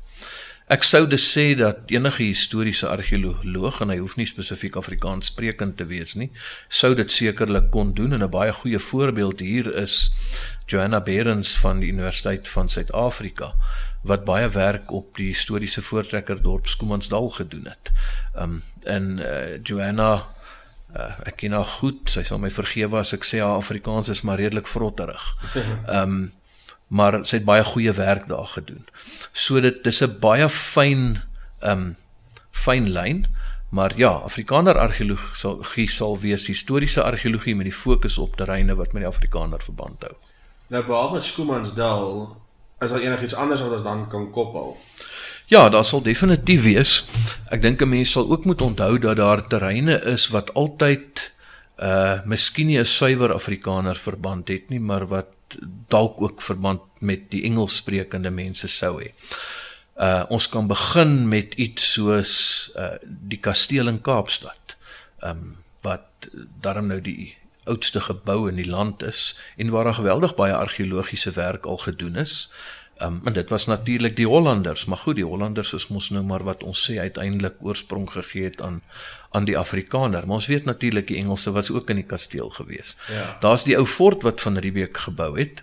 [0.71, 5.75] Ek sou dus sê dat enige historiese argeoloog en hy hoef nie spesifiek Afrikaans sprekend
[5.81, 6.29] te wees nie,
[6.71, 10.13] sou dit sekerlik kon doen en 'n baie goeie voorbeeld hier is
[10.67, 13.53] Joanna Berens van die Universiteit van Suid-Afrika
[14.03, 17.91] wat baie werk op die historiese voortrekker dorp Skoomansdal gedoen het.
[18.39, 20.27] Um en uh, Joanna
[20.97, 24.23] uh, ek ken haar goed, sy sal my vergewe as ek sê haar Afrikaans is
[24.23, 25.35] maar redelik vrotterig.
[26.01, 26.33] Um
[26.91, 28.87] maar sy het baie goeie werk daar gedoen.
[29.33, 31.23] So dit dis 'n baie fyn
[31.63, 31.97] um
[32.51, 33.27] fyn lyn.
[33.71, 38.93] Maar ja, Afrikaner argeologie sal sal wees historiese argeologie met die fokus op terreine wat
[38.93, 40.15] met die Afrikaner verband hou.
[40.69, 42.37] Nou behalwe Skoomansdal
[42.81, 44.77] is daar enigiets anders wat ons dan kan koppel?
[45.47, 47.05] Ja, daar sal definitief wees.
[47.51, 51.33] Ek dink 'n mens sal ook moet onthou dat daar terreine is wat altyd
[51.79, 55.27] uh miskien nie 'n suiwer Afrikaner verband het nie, maar wat
[55.89, 59.13] dalk ook verband met die Engelssprekende mense sou hê.
[60.01, 62.35] Uh ons kan begin met iets soos
[62.77, 64.77] uh die kasteel in Kaapstad.
[65.25, 66.29] Um wat
[66.61, 71.31] daarom nou die oudste gebou in die land is en waar daar geweldig baie argeologiese
[71.31, 72.53] werk al gedoen is.
[73.03, 76.43] Um, en dit was natuurlik die Hollanders, maar goed, die Hollanders is mos nou maar
[76.45, 78.83] wat ons sê uiteindelik oorsprong gegee het aan
[79.31, 80.27] aan die Afrikaner.
[80.27, 82.97] Maar ons weet natuurlik die Engelse was ook in die kasteel gewees.
[83.09, 83.37] Ja.
[83.41, 85.63] Daar's die ou fort wat van Riebeeck gebou het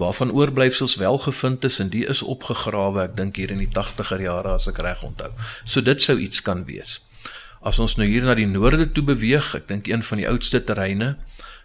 [0.00, 4.22] waarvan oorblyfsels wel gevind is en die is opgegrawe ek dink hier in die 80er
[4.22, 5.30] jare as ek reg onthou.
[5.64, 7.02] So dit sou iets kan wees.
[7.60, 10.64] As ons nou hier na die noorde toe beweeg, ek dink een van die oudste
[10.64, 11.16] terreine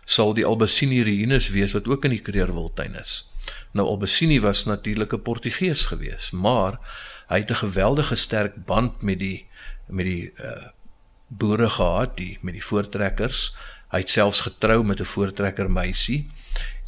[0.06, 3.24] sal die Albacini ruïnes wees wat ook in die Kreerwiltuin is.
[3.72, 6.80] Nou Albacini was natuurlik 'n Portugees gewees, maar
[7.28, 9.48] hy het 'n geweldige sterk band met die
[9.88, 10.68] met die uh
[11.28, 13.56] boere gehad, die met die voortrekkers.
[13.92, 16.30] Hy het selfs getrou met 'n voortrekker meisie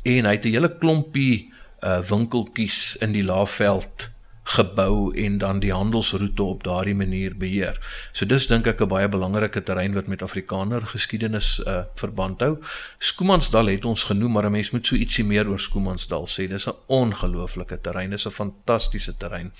[0.03, 4.09] en hy het 'n hele klompie uh winkeltjies in die Laagveld
[4.49, 7.77] gebou en dan die handelsroete op daardie manier beheer.
[8.11, 12.57] So dis dink ek 'n baie belangrike terrein wat met Afrikaner geskiedenis uh verband hou.
[12.97, 16.47] Skoomansdal het ons genoem, maar 'n mens moet so ietsie meer oor Skoomansdal sê.
[16.47, 19.51] Dis 'n ongelooflike terrein, dis 'n fantastiese terrein.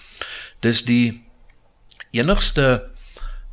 [0.59, 1.23] Dis die
[2.11, 2.89] enigste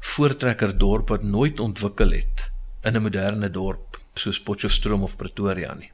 [0.01, 2.51] voortrekker dorp wat nooit ontwikkel het
[2.83, 5.90] in 'n moderne dorp soos Potchefstroom of Pretoria nie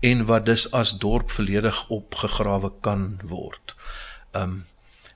[0.00, 3.74] en wat dus as dorp volledig opgegrawe kan word.
[4.32, 4.64] Um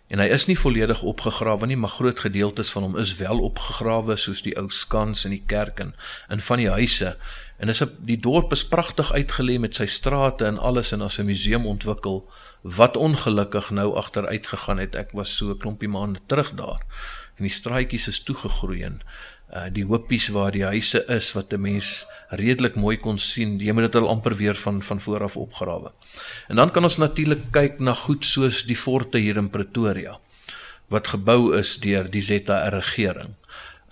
[0.09, 4.17] en hy is nie volledig opgegrawe nie, maar groot gedeeltes van hom is wel opgegrawe
[4.17, 5.95] soos die ou skans en die kerk en
[6.31, 7.17] in van die huise.
[7.59, 11.27] En is die dorp is pragtig uitgelê met sy strate en alles en as 'n
[11.27, 12.29] museum ontwikkel
[12.63, 14.95] wat ongelukkig nou agteruit gegaan het.
[14.95, 16.83] Ek was so 'n klompie maande terug daar
[17.37, 19.01] en die straatjies is toegegroei en
[19.55, 23.59] uh, die hoopies waar die huise is wat 'n mens redelik mooi kon sien.
[23.61, 25.93] Jy moet dit al amper weer van van voor af opgrawe.
[26.49, 30.19] En dan kan ons natuurlik kyk na goed soos die forte hier in Pretoria
[30.93, 33.35] wat gebou is deur die ZR regering.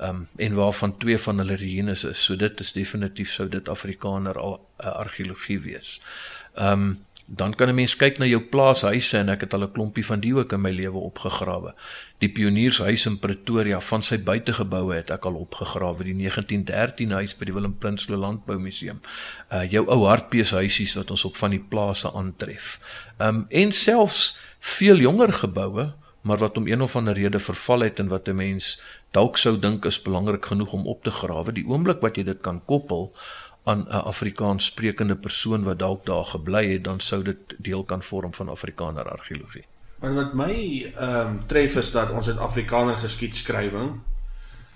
[0.03, 2.25] Um en waarvan twee van hulle ruïnes is.
[2.25, 6.01] So dit is definitief sou dit Afrikaner al uh, argeologie wees.
[6.55, 10.05] Um dan kan 'n mens kyk na jou plaashuise en ek het al 'n klompie
[10.07, 11.75] van die ook in my lewe opgegrawe.
[12.19, 17.45] Die Pioniershuis in Pretoria van sy buitegeboue het ek al opgegrawe, die 1913 huis by
[17.45, 19.01] die Willem Prinsloo Landbou Museum.
[19.51, 22.79] Uh jou ou hartbeeshuisies wat ons op van die plase aantref.
[23.19, 27.99] Um en selfs veel jonger geboue, maar wat om een of ander rede verval het
[27.99, 31.53] en wat 'n mens dalk sou dink is belangrik genoeg om op te grawe.
[31.53, 33.15] Die oomblik wat jy dit kan koppel
[33.65, 38.03] aan 'n Afrikaans sprekende persoon wat dalk daar gebly het, dan sou dit deel kan
[38.03, 39.65] vorm van Afrikaner argeologie.
[40.01, 40.55] En wat my
[40.97, 44.01] ehm um, tref is dat ons het Afrikaner geskiedskrywing.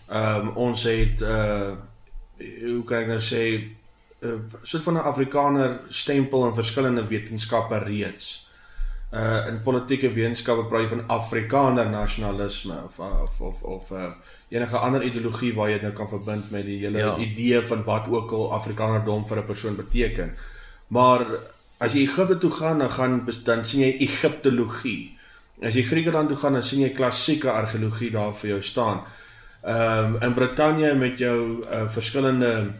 [0.09, 1.70] Ehm um, ons het uh
[2.37, 3.77] hoe kan ek nou sê 'n
[4.20, 8.49] uh, soort van 'n Afrikaner stempel in verskillende wetenskappe reeds.
[9.12, 14.12] Uh in politieke wetenskappe praat jy van Afrikaner nasionalisme of of of, of uh
[14.49, 17.17] enige ander ideologie waar jy dit nou kan verbind met die hele ja.
[17.19, 20.37] idee van wat ook al Afrikanerdom vir 'n persoon beteken.
[20.89, 21.27] Maar
[21.79, 25.19] as jy Egipte toe gaan, dan gaan dan sien jy Egiptologie.
[25.63, 29.03] As jy Griekeland toe gaan, dan sien jy klassieke argeologie daar vir jou staan.
[29.63, 32.71] Ehm um, in Brittanje met jou uh, verskillende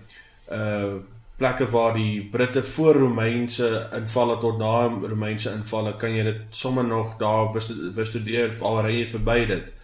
[0.53, 0.95] uh
[1.37, 6.85] plekke waar die Britte voor Romeinse invalle tot na Romeinse invalle kan jy dit sommer
[6.85, 7.53] nog daar
[7.95, 9.76] bestudeer alreeds verby dit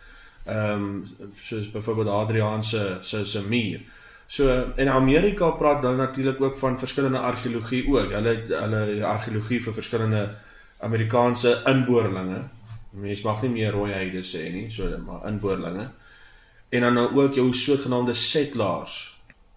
[0.45, 1.09] ehm um,
[1.43, 3.81] soos byvoorbeeld Adriaan se se se muur.
[4.27, 8.13] So in Amerika praat hulle natuurlik ook van verskillende argeologie ook.
[8.13, 10.35] Hulle hulle argeologie vir verskillende
[10.81, 12.43] Amerikaanse inboorlinge.
[12.91, 15.89] Mense mag nie meer rooi heide sê nie, so maar inboorlinge.
[16.69, 19.12] En dan nou ook jou sogenaamde settlers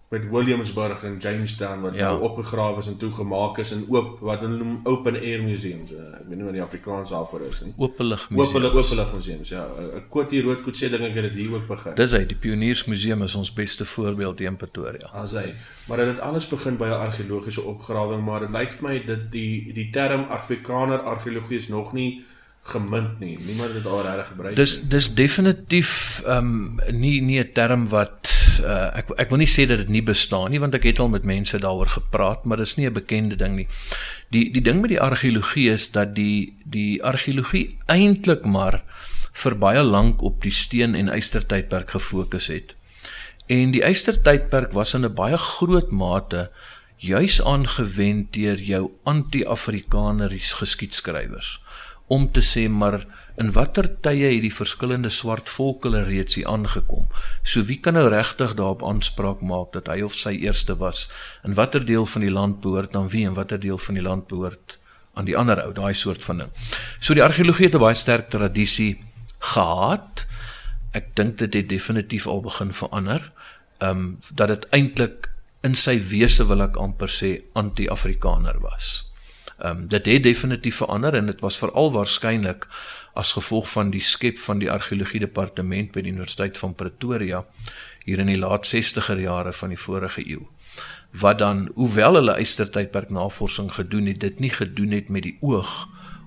[0.08, 2.08] met Williamsburg en Jamestown wat ja.
[2.08, 5.90] nou opgegrawe is en toegemaak is en oop wat hulle noem open air museums.
[5.90, 7.72] Uh, ek weet nie wat die Afrikaans daarvoor is nie.
[7.76, 8.52] Openlig museums.
[8.52, 9.50] Openlik openlig museums.
[9.50, 9.64] Ja,
[9.98, 11.94] 'n Kotie Roodkoet sê dink ek het dit hier ook begin.
[11.98, 15.10] Dis hy, die Pioniersmuseum is ons beste voorbeeld hier in Pretoria.
[15.10, 15.50] As hy.
[15.88, 19.32] Maar dit het alles begin by 'n argeologiese opgrawing, maar dit lyk vir my dit
[19.32, 22.24] die die term Afrikaner argeologie is nog nie
[22.62, 23.38] gemunt nie.
[23.46, 24.64] Niemand het dit al reg gebruik nie.
[24.64, 29.50] Dis dis definitief ehm um, nie nie 'n term wat uh, ek ek wil nie
[29.50, 32.56] sê dat dit nie bestaan nie want ek het al met mense daaroor gepraat, maar
[32.56, 33.68] dit is nie 'n bekende ding nie.
[34.30, 38.82] Die die ding met die argeologie is dat die die argeologie eintlik maar
[39.32, 42.74] vir baie lank op die steen en ystertydperk gefokus het.
[43.46, 46.50] En die ystertydperk was in 'n baie groot mate
[46.96, 51.60] juis aangewend deur jou anti-afrikaneries geskiedskrywers
[52.06, 53.06] om te sê maar
[53.36, 57.06] in watter tye het die verskillende swart volke reeds hier aangekom.
[57.44, 61.08] So wie kan nou regtig daarop aanspraak maak dat hy of sy eerste was?
[61.44, 64.26] In watter deel van die land behoort aan wie en watter deel van die land
[64.26, 64.78] behoort
[65.16, 66.50] aan die ander ou, daai soort van ding.
[67.00, 69.00] So die argeologie het 'n baie sterk tradisie
[69.38, 70.26] gehad.
[70.92, 73.32] Ek dink dit het definitief al begin verander.
[73.78, 75.30] Ehm um, dat dit eintlik
[75.62, 79.10] in sy wese wil ek amper sê anti-Afrikaner was.
[79.58, 82.66] Ehm um, dit het definitief verander en dit was veral waarskynlik
[83.16, 87.44] as gevolg van die skep van die argeologie departement by die Universiteit van Pretoria
[88.04, 90.44] hier in die laat 60er jare van die vorige eeu
[91.20, 95.86] wat dan hoewel hulle eystertydperk navorsing gedoen het dit nie gedoen het met die oog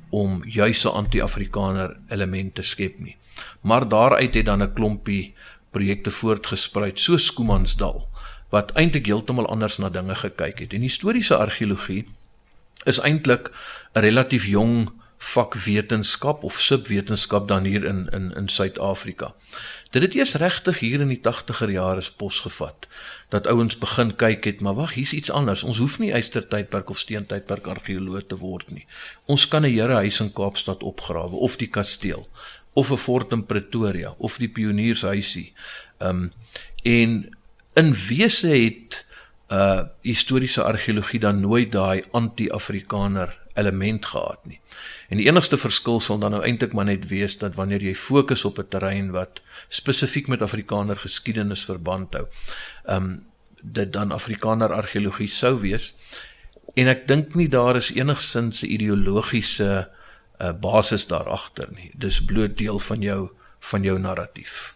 [0.09, 3.17] om juis 'n anti-afrikaner element te skep nie.
[3.61, 5.33] Maar daaruit het dan 'n klompie
[5.71, 8.09] projekte voortgespruit so Skoomansdal
[8.49, 10.73] wat eintlik heeltemal anders na dinge gekyk het.
[10.73, 12.07] En historiese argeologie
[12.83, 13.51] is eintlik
[13.93, 14.89] 'n relatief jong
[15.19, 19.33] vakwetenskap of subwetenskap dan hier in in in Suid-Afrika.
[19.91, 22.87] Dit het eers regtig hier in die 80er jare pos gevat
[23.29, 25.63] dat ouens begin kyk het, maar wag, hier's iets anders.
[25.63, 28.85] Ons hoef nie eystertydperk of steentydperk argeoloog te word nie.
[29.25, 32.27] Ons kan 'n herehuis in Kaapstad opgrawe of die kasteel
[32.73, 35.53] of 'n fort in Pretoria of die pioniershuisie.
[35.97, 36.33] Ehm um,
[36.83, 37.37] en
[37.73, 39.05] in wese het
[39.49, 44.59] uh historiese argeologie dan nooit daai anti-afrikaner element gehad nie.
[45.09, 48.45] En die enigste verskil sal dan nou eintlik maar net wees dat wanneer jy fokus
[48.45, 52.27] op 'n terrein wat spesifiek met Afrikaner geskiedenis verband hou,
[52.85, 53.25] ehm um,
[53.61, 55.93] dit dan Afrikaner argeologie sou wees.
[56.73, 59.89] En ek dink nie daar is enigsins 'n ideologiese
[60.39, 61.91] uh, basis daar agter nie.
[61.95, 63.29] Dis bloot deel van jou
[63.59, 64.75] van jou narratief.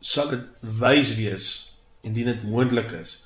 [0.00, 1.72] Sal dit wys wees
[2.02, 3.24] indien dit moontlik is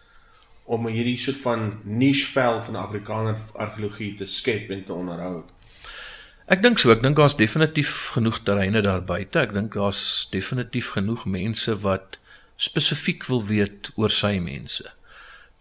[0.65, 5.43] om hierdie soort van niche vel van Afrikaner argeologie te skep en te onderhou.
[6.51, 9.39] Ek dink so, ek dink daar's definitief genoeg terreine daar buite.
[9.39, 12.19] Ek dink daar's definitief genoeg mense wat
[12.59, 14.89] spesifiek wil weet oor sy mense.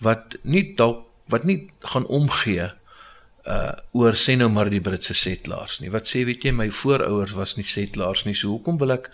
[0.02, 2.72] Wat nie dalk wat nie gaan omgee
[3.46, 5.92] uh oor sê nou maar die Britse settlers nie.
[5.94, 8.34] Wat sê weet jy my voorouers was nie settlers nie.
[8.34, 9.12] So hoekom wil ek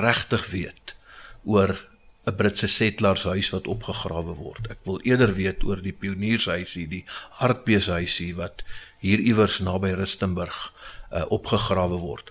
[0.00, 0.96] regtig weet
[1.44, 1.76] oor
[2.24, 4.64] 'n Britse settlershuis wat opgegrawe word.
[4.72, 7.04] Ek wil eerder weet oor die pioniershuisie, die
[7.40, 8.64] hartbeeshuisie wat
[9.04, 10.72] hier iewers naby Rustenburg
[11.12, 12.30] uh, opgegrawe word.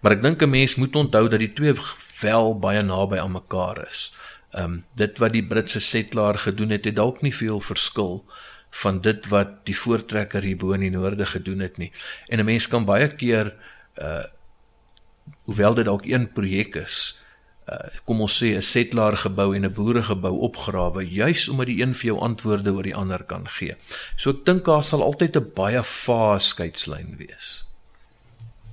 [0.00, 1.74] Maar ek dink 'n mens moet onthou dat die twee
[2.20, 4.12] wel baie naby aan mekaar is.
[4.50, 8.24] Ehm um, dit wat die Britse settler gedoen het, het dalk nie veel verskil
[8.70, 11.92] van dit wat die voortrekker hierbo in die noorde gedoen het nie.
[12.28, 13.54] En 'n mens kan baie keer
[13.96, 14.24] uh
[15.44, 17.18] hoewel dit dalk een projek is,
[17.66, 21.94] uh, kom ons sê 'n settler gebou en 'n boeregebou opgrawe juis omdat die een
[21.94, 23.74] vir jou antwoorde oor die ander kan gee.
[24.16, 27.65] So ek dink daar sal altyd 'n baie vaas skeidslyn wees.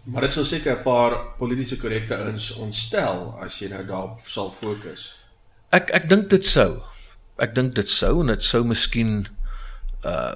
[0.03, 4.51] Maar dit sou seker 'n paar politieke korrekte ins ontstel as jy nou daarop sal
[4.51, 5.15] fokus.
[5.71, 6.81] Ek ek dink dit sou.
[7.37, 9.27] Ek dink dit sou en dit sou miskien
[10.05, 10.35] uh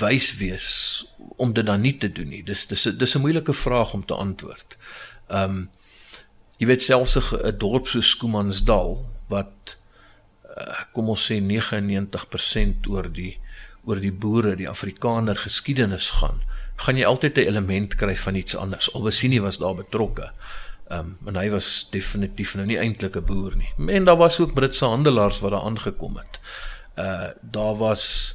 [0.00, 1.04] wys wees
[1.36, 2.42] om dit dan nie te doen nie.
[2.42, 4.76] Dis dis dis 'n moeilike vraag om te antwoord.
[5.28, 5.70] Um
[6.64, 9.76] Jy weet selfs 'n dorp so Skoomansdal wat
[10.56, 13.38] uh, kom ons sê 99% oor die
[13.84, 16.38] oor die boere, die Afrikaner geskiedenis gaan,
[16.76, 18.92] gaan jy altyd 'n element kry van iets anders.
[18.92, 20.32] Albesini was daar betrokke.
[20.88, 23.94] Ehm um, en hy was definitief nou nie eintlik 'n boer nie.
[23.94, 26.40] En daar was ook Britse handelaars wat daar aangekom het.
[26.96, 28.34] Uh daar was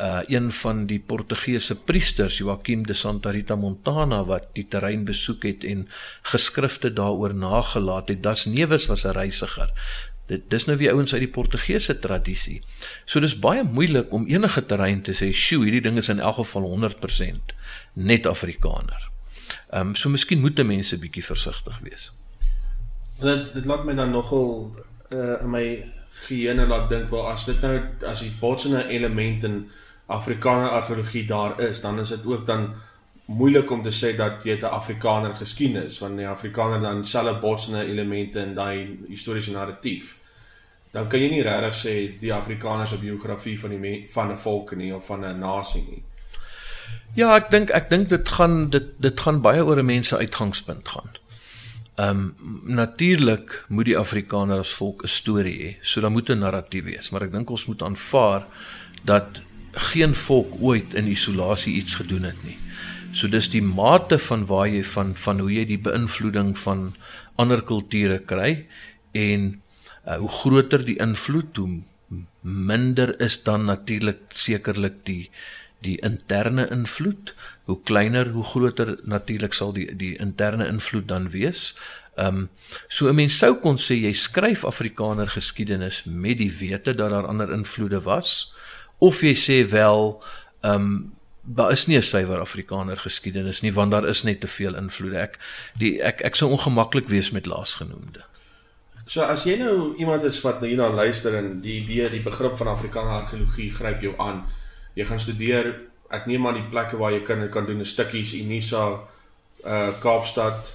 [0.00, 5.42] uh een van die Portugese priesters Joaquim de Santa Rita Montana wat die terrein besoek
[5.42, 5.88] het en
[6.22, 8.22] geskrifte daaroor nagelaat het.
[8.22, 9.72] Das Neves was 'n reisiger.
[10.28, 12.60] Dit dis nou weer ouens uit die Portugese tradisie.
[13.04, 16.34] So dis baie moeilik om enige terrein te sê, "Sjoe, hierdie ding is in elk
[16.34, 17.54] geval 100%
[17.92, 19.08] net Afrikaner."
[19.70, 22.12] Ehm um, so miskien moet mense bietjie versigtig wees.
[23.20, 24.70] Dit dit laat my dan nogal
[25.10, 25.84] uh in my
[26.26, 29.70] geheue laat dink, "Wel as dit nou as die botsende element in
[30.06, 32.74] Afrikaner argeologie daar is, dan is dit ook dan
[33.24, 37.84] moeilik om te sê dat jy 'n Afrikaner geskiedenis want die Afrikaner dan selfe botsende
[37.84, 40.16] elemente in daai historiese narratief.
[40.92, 44.76] Dan kan jy nie regtig sê die Afrikaner se biografie van die van 'n volk
[44.76, 46.02] nie of van 'n nasie nie.
[47.14, 50.16] Ja, ek dink ek dink dit gaan dit dit gaan baie oor 'n mens se
[50.16, 51.10] uitgangspunt gaan.
[51.98, 52.34] Ehm um,
[52.64, 57.10] natuurlik moet die Afrikaner as volk 'n storie hê, so dan moet 'n narratief wees,
[57.10, 58.46] maar ek dink ons moet aanvaar
[59.04, 62.58] dat geen volk ooit in isolasie iets gedoen het nie.
[63.10, 66.94] So dis die mate van waar jy van van hoe jy die beïnvloeding van
[67.36, 68.66] ander kulture kry
[69.12, 69.62] en
[70.08, 71.82] uh, hoe groter die invloed hoe
[72.40, 75.30] minder is dan natuurlik sekerlik die
[75.84, 77.34] die interne invloed
[77.68, 81.74] hoe kleiner hoe groter natuurlik sal die die interne invloed dan wees.
[82.16, 82.48] Ehm um,
[82.88, 87.26] so 'n mens sou kon sê jy skryf Afrikaner geskiedenis met die wete dat daar
[87.26, 88.54] ander invloede was
[88.98, 90.24] of jy sê wel
[90.60, 94.46] ehm um, daar is nie 'n suiwer Afrikaner geskiedenis nie want daar is net te
[94.46, 95.18] veel invloede.
[95.18, 95.38] Ek
[95.78, 98.27] die ek ek sou ongemaklik wees met laasgenoemde.
[99.08, 102.58] So as jy nou iemand is wat nou hierna luister en die idee, die begrip
[102.60, 104.42] van Afrikaanse argeologie gryp jou aan.
[104.98, 105.70] Jy gaan studeer,
[106.12, 108.84] ek neem aan die plekke waar jy kan kan doen 'n stukkies Unisa,
[109.64, 110.74] uh Kaapstad,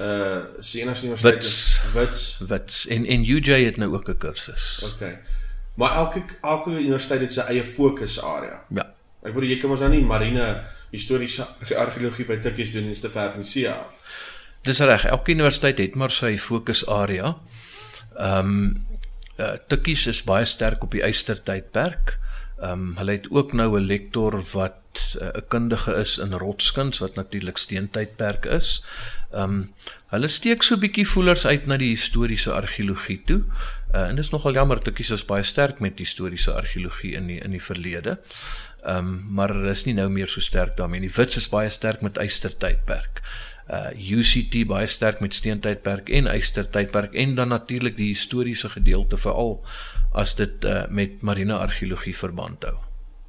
[0.00, 1.80] uh Sienas Universiteit, Wits.
[1.94, 2.22] Wits.
[2.48, 4.82] Wits en en UJ het nou ook 'n kursus.
[4.94, 5.18] Okay.
[5.74, 8.64] Maar elke elke universiteit het sy eie fokusarea.
[8.68, 8.94] Ja.
[9.22, 11.46] Ek bedoel jy kan mos nou nie marine historiese
[11.76, 13.94] argeologie by Tikkies doen in te ver van die see af.
[14.64, 15.04] Dis reg.
[15.04, 17.34] Elke universiteit het maar sy fokusarea.
[18.16, 18.86] Ehm um,
[19.36, 22.14] uh, Tikkies is baie sterk op die eystertydperk.
[22.62, 24.80] Ehm um, hulle het ook nou 'n lektor wat
[25.20, 28.84] 'n uh, kundige is in rotskuns wat natuurlik steentydperk is.
[29.32, 29.72] Ehm um,
[30.06, 33.42] hulle steek so 'n bietjie voelers uit na die historiese argeologie toe.
[33.94, 37.50] Uh, en dis nogal jammer Tikkies is baie sterk met historiese argeologie in die in
[37.50, 38.18] die verlede.
[38.82, 41.00] Ehm um, maar hulle is nie nou meer so sterk daarmee.
[41.00, 43.20] Die Wits is baie sterk met eystertydperk
[43.70, 49.64] uh UCT baie sterk met steentydperk en eystertydperk en dan natuurlik die historiese gedeelte veral
[50.12, 52.76] as dit uh met marine argeologie verband hou.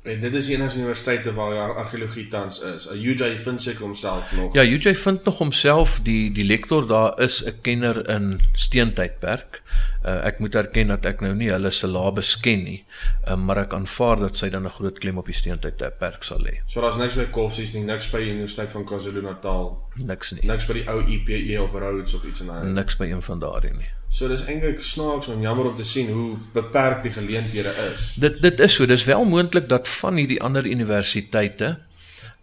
[0.05, 2.85] En dit is enigste universiteite waar daar argeologie tans is.
[2.87, 4.53] Uh, UJ vind seker homself nog.
[4.53, 9.61] Ja, UJ vind nog homself die die lektor daar is 'n kenner in steentydperk.
[10.05, 12.83] Uh, ek moet erken dat ek nou nie hulle syllabus ken nie,
[13.27, 16.59] uh, maar ek aanvaar dat sy dan 'n groot klem op die steentydperk sal lê.
[16.67, 20.45] So daar's niks by Koffsies nie, niks by Universiteit van KwaZulu-Natal, Niks nie.
[20.45, 22.65] niks by die ou IPE of Rhodes of iets in daai.
[22.65, 23.89] Niks by een van daardie nie.
[24.09, 28.13] So dis eintlik snaaks en jammer om te sien hoe beperk die geleenthede is.
[28.15, 31.79] Dit dit is so, dis wel moontlik dat van hierdie ander universiteite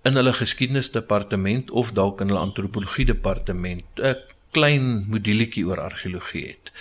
[0.05, 4.17] in hulle geskiedenisdepartement of dalk in hulle antropologie departement 'n
[4.53, 6.73] klein moduletjie oor argeologie het.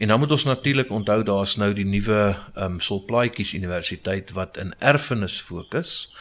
[0.00, 2.20] En dan moet ons natuurlik onthou daar's nou die nuwe
[2.54, 6.14] ehm um, Solplaatjies Universiteit wat in erfenis fokus.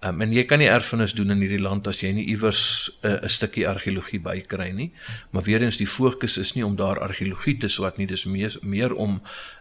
[0.00, 2.62] Ehm um, en jy kan nie erfenis doen in hierdie land as jy nie iewers
[3.02, 4.92] 'n uh, stukkie argeologie bykry nie.
[5.30, 8.56] Maar weer eens die fokus is nie om daar argeologie te swat nie, dis meer
[8.62, 9.20] meer om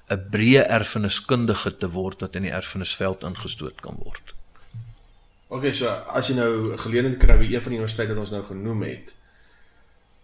[0.10, 4.34] 'n breë erfeniskundige te word wat in die erfenisveld ingestoot kan word.
[5.48, 8.32] Okay, so as jy nou 'n geleentheid kry by een van die universiteite wat ons
[8.32, 9.17] nou genoem het.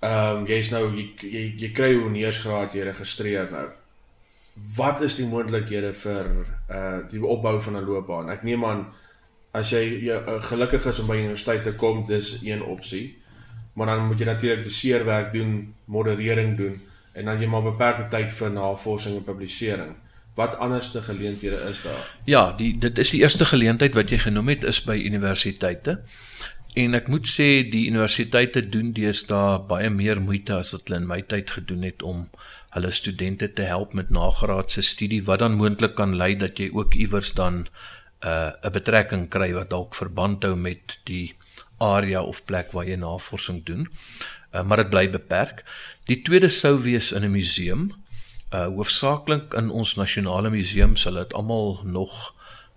[0.03, 3.67] Ehm um, jy's nou jy, jy jy kry hoe neersgraad jy registreer nou.
[4.75, 6.29] Wat is die moontlikhede vir
[6.67, 8.29] uh die opbou van 'n loopbaan?
[8.29, 8.85] Ek neem aan
[9.53, 13.17] as jy, jy uh, gelukkig is om by universiteit te kom, dis een opsie.
[13.73, 16.81] Maar dan moet jy natuurlik doseerwerk doen, moderering doen
[17.13, 19.95] en dan jy maar beperkte tyd vir navorsing en publisering.
[20.35, 22.07] Wat anderste geleenthede is daar?
[22.25, 25.99] Ja, die dit is die eerste geleentheid wat jy genoem het is by universiteite.
[26.73, 31.09] En ek moet sê die universiteite doen deesdae baie meer moeite as wat hulle in
[31.09, 32.23] my tyd gedoen het om
[32.73, 36.97] hulle studente te help met nagraadse studie wat dan moontlik kan lei dat jy ook
[36.97, 37.67] iewers dan 'n
[38.25, 41.35] uh, 'n betrekking kry wat dalk verband hou met die
[41.77, 43.87] area of plek waar jy navorsing doen.
[44.53, 45.63] Uh, maar dit bly beperk.
[46.05, 47.91] Die tweede sou wees in 'n museum.
[48.53, 52.33] Uh hoofsaaklik in ons nasionale museum sal dit almal nog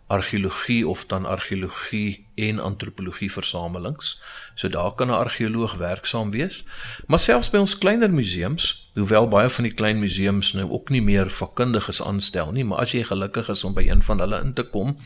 [0.06, 4.22] argeologie of dan argeologie en antropologie versamelings.
[4.54, 6.64] So daar kan 'n argeoloog werksaam wees.
[7.06, 11.02] Maar selfs by ons kleiner museums, hoewel baie van die klein museums nou ook nie
[11.02, 14.52] meer vakkundiges aanstel nie, maar as jy gelukkig is om by een van hulle in
[14.52, 14.96] te kom,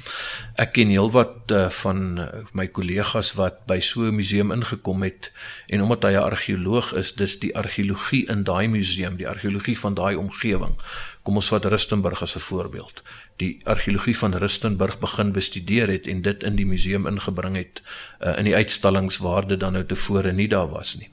[0.55, 5.33] ek ken heelwat uh, van uh, my kollegas wat by so 'n museum ingekom het
[5.67, 9.95] en omdat hy 'n argeoloog is, dis die argeologie in daai museum, die argeologie van
[9.95, 10.75] daai omgewing.
[11.23, 13.03] Kom ons vat Rustenburg as 'n voorbeeld.
[13.41, 17.81] Die argeologie van Rustenburg begin bestudeer het en dit in die museum ingebring het
[18.21, 21.09] uh, in die uitstallings waar dit dan nou tevore nie daar was nie.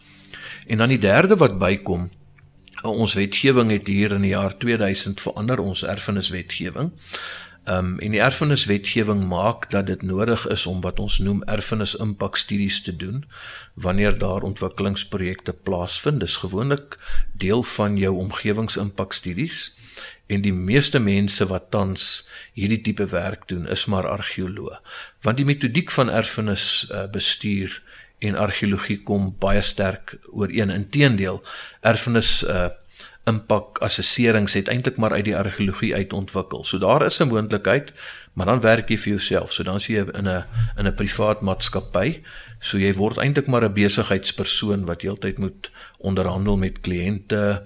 [0.67, 2.09] En dan die derde wat bykom,
[2.83, 6.91] ons wetgewing het hier in die jaar 2000 verander ons erfeniswetgewing.
[7.67, 12.81] Ehm um, en die erfeniswetgewing maak dat dit nodig is om wat ons noem erfenis-impakstudies
[12.81, 13.25] te doen
[13.73, 16.19] wanneer daar ontwikkelingsprojekte plaasvind.
[16.19, 16.95] Dis gewoonlik
[17.33, 19.76] deel van jou omgewingsimpakstudies
[20.27, 24.79] en die meeste mense wat tans hierdie tipe werk doen is maar argeoloë
[25.21, 27.81] want die metodiek van erfenis uh, bestuur
[28.19, 30.71] en argeologie kom baie sterk ooreen.
[30.73, 31.43] Inteendeel
[31.85, 32.69] erfenis uh,
[33.29, 37.91] impak assesserings het eintlik maar uit die argeologie uit ontwikkel so daar is 'n moontlikheid
[38.37, 39.53] maar dan werk jy vir jouself.
[39.53, 40.45] So dan sien jy in 'n
[40.77, 42.21] in 'n privaat maatskappy.
[42.59, 47.63] So jy word eintlik maar 'n besigheidspersoon wat heeltyd moet onderhandel met kliënte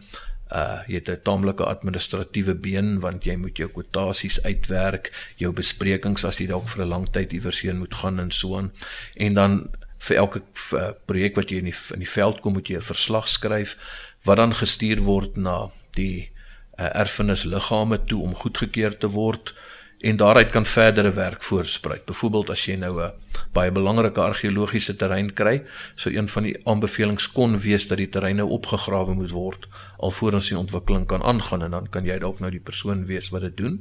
[0.51, 6.25] uh jy het 'n taamlike administratiewe been want jy moet jou kwotasies uitwerk, jou besprekings
[6.25, 8.71] as jy dalk vir 'n lang tyd iewers heen moet gaan en so aan.
[9.15, 10.41] En dan vir elke
[10.73, 13.77] uh, projek wat jy in die in die veld kom, moet jy 'n verslag skryf
[14.23, 16.29] wat dan gestuur word na die
[16.77, 19.53] uh, erfenisliggame toe om goedgekeur te word
[20.01, 22.05] en daaruit kan verdere werk voorspruit.
[22.05, 23.11] Byvoorbeeld as jy nou 'n
[23.53, 25.63] baie belangrike argeologiese terrein kry,
[25.95, 30.49] sou een van die aanbevelings kon wees dat die terrein nou opgegrawe moet word alvorens
[30.49, 33.57] die ontwikkeling kan aangaan en dan kan jy dalk nou die persoon wees wat dit
[33.57, 33.79] doen.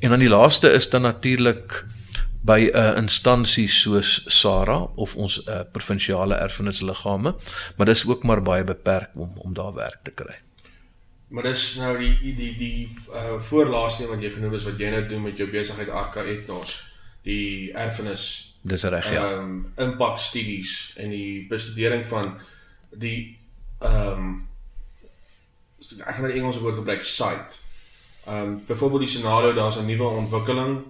[0.00, 1.84] En dan die laaste is dan natuurlik
[2.46, 7.34] by 'n uh, instansie soos SARA of ons uh, provinsiale erfenisliggame,
[7.76, 10.45] maar dis ook maar baie beperk om om daar werk te kry.
[11.28, 14.90] Maar dis nou die die die uh voorlaaste een wat jy genoem is wat jy
[14.90, 16.76] nou doen met jou besigheid Arca Ethnos,
[17.26, 18.26] die erfenis.
[18.62, 19.24] Dis reg ja.
[19.30, 22.36] Ehm um, impak studies en die bestudering van
[22.90, 23.38] die
[23.78, 24.48] ehm um,
[25.98, 27.58] ek gaan 'n Engelse woord gebruik site.
[28.26, 30.84] Ehm um, byvoorbeeld die scenario daar's 'n nuwe ontwikkeling,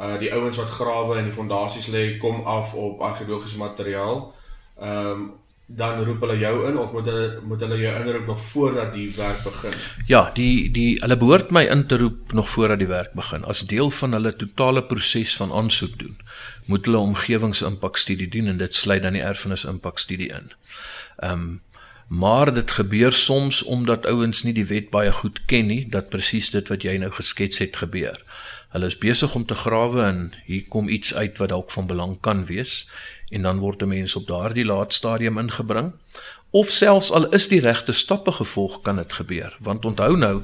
[0.00, 4.34] uh die ouens wat grawe en die fondasies lê kom af op argeologiese materiaal.
[4.80, 5.32] Ehm um,
[5.76, 9.08] dan roep hulle jou in of moet hulle moet hulle jou inroep nog voordat die
[9.16, 9.76] werk begin?
[10.06, 13.44] Ja, die die hulle behoort my in te roep nog voordat die werk begin.
[13.44, 16.16] As deel van hulle totale proses van aansoek doen,
[16.66, 20.50] moet hulle omgewingsimpakstudie doen en dit sluit dan die erfenisimpakstudie in.
[21.18, 21.60] Ehm um,
[22.12, 26.50] maar dit gebeur soms omdat ouens nie die wet baie goed ken nie dat presies
[26.52, 28.18] dit wat jy nou geskets het gebeur.
[28.72, 32.16] Hulle is besig om te grawe en hier kom iets uit wat dalk van belang
[32.24, 32.88] kan wees.
[33.28, 35.92] En dan word 'n mens op daardie laat stadium ingebring.
[36.50, 39.56] Of selfs al is die regte stappe gevolg kan dit gebeur.
[39.60, 40.42] Want onthou nou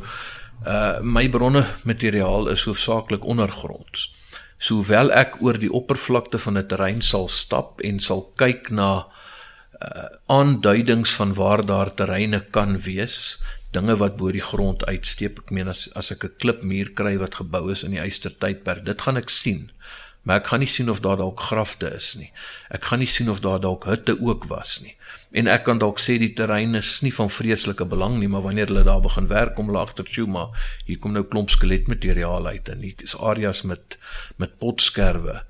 [0.67, 4.13] uh my bronne materiaal is hoofsaaklik ondergronds.
[4.59, 9.07] Sowel ek oor die oppervlakte van 'n terrein sal stap en sal kyk na
[9.83, 13.43] uh aanduidings van waar daar terreine kan wees
[13.79, 17.41] dinge wat bo die grond uitsteek ek meen as as ek 'n klipmuur kry wat
[17.41, 19.71] gebou is in die eystertydperk dit gaan ek sien
[20.29, 22.29] maar ek gaan nie sien of daar dalk grafte is nie.
[22.69, 24.93] Ek gaan nie sien of daar dalk hutte ook was nie.
[25.33, 28.69] En ek kan dalk sê die terrein is nie van vreeslike belang nie, maar wanneer
[28.69, 30.53] hulle daar begin werk om hulle agter toe maar
[30.85, 33.97] hier kom nou klomp skeletmateriaal uit en hier is areas met
[34.37, 35.41] met potskerwe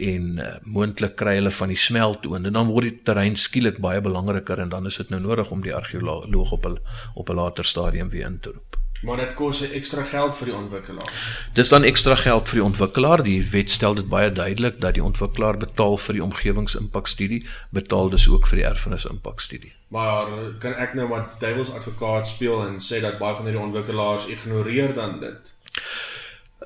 [0.00, 4.00] en uh, moontlik kry hulle van die smeltoon en dan word die terrein skielik baie
[4.00, 6.78] belangriker en dan is dit nou nodig om die argeoloog op 'n
[7.14, 8.80] op 'n later stadium weer in te roep.
[9.00, 11.12] Maar dit kos ekstra geld vir die ontwikkelaar.
[11.56, 13.22] Dis dan ekstra geld vir die ontwikkelaar.
[13.24, 18.28] Die wet stel dit baie duidelik dat die ontwikkelaar betaal vir die omgewingsimpakstudie, betaal dus
[18.28, 19.72] ook vir die erfenisimpakstudie.
[19.88, 20.28] Maar
[20.58, 24.94] kan ek nou maar duiwels advokaat speel en sê dat baie van hierdie ontwikkelaars ignoreer
[24.94, 25.54] dan dit?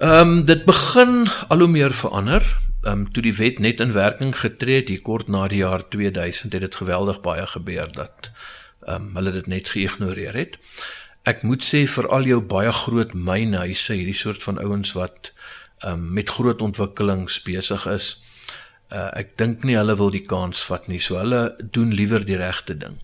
[0.02, 2.42] Ehm um, dit begin al hoe meer verander.
[2.84, 5.88] Ehm um, toe die wet net in werking getree het hier kort na die jaar
[5.88, 8.28] 2000 het dit geweldig baie gebeur dat
[8.86, 10.58] ehm um, hulle dit net geïgnoreer het.
[11.24, 15.32] Ek moet sê vir al jou baie groot mynhuise, hierdie soort van ouens wat
[15.80, 18.10] um, met groot ontwikkelings besig is,
[18.92, 21.00] uh, ek dink nie hulle wil die kans vat nie.
[21.00, 23.00] So hulle doen liewer die regte ding.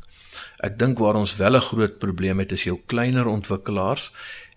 [0.60, 4.10] Ek dink waar ons wel 'n groot probleem het is jou kleiner ontwikkelaars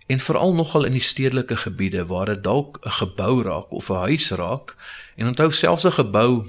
[0.07, 4.03] en veral nogal in die stedelike gebiede waar dit dalk 'n gebou raak of 'n
[4.09, 4.75] huis raak
[5.15, 6.45] en onthou selfs 'n gebou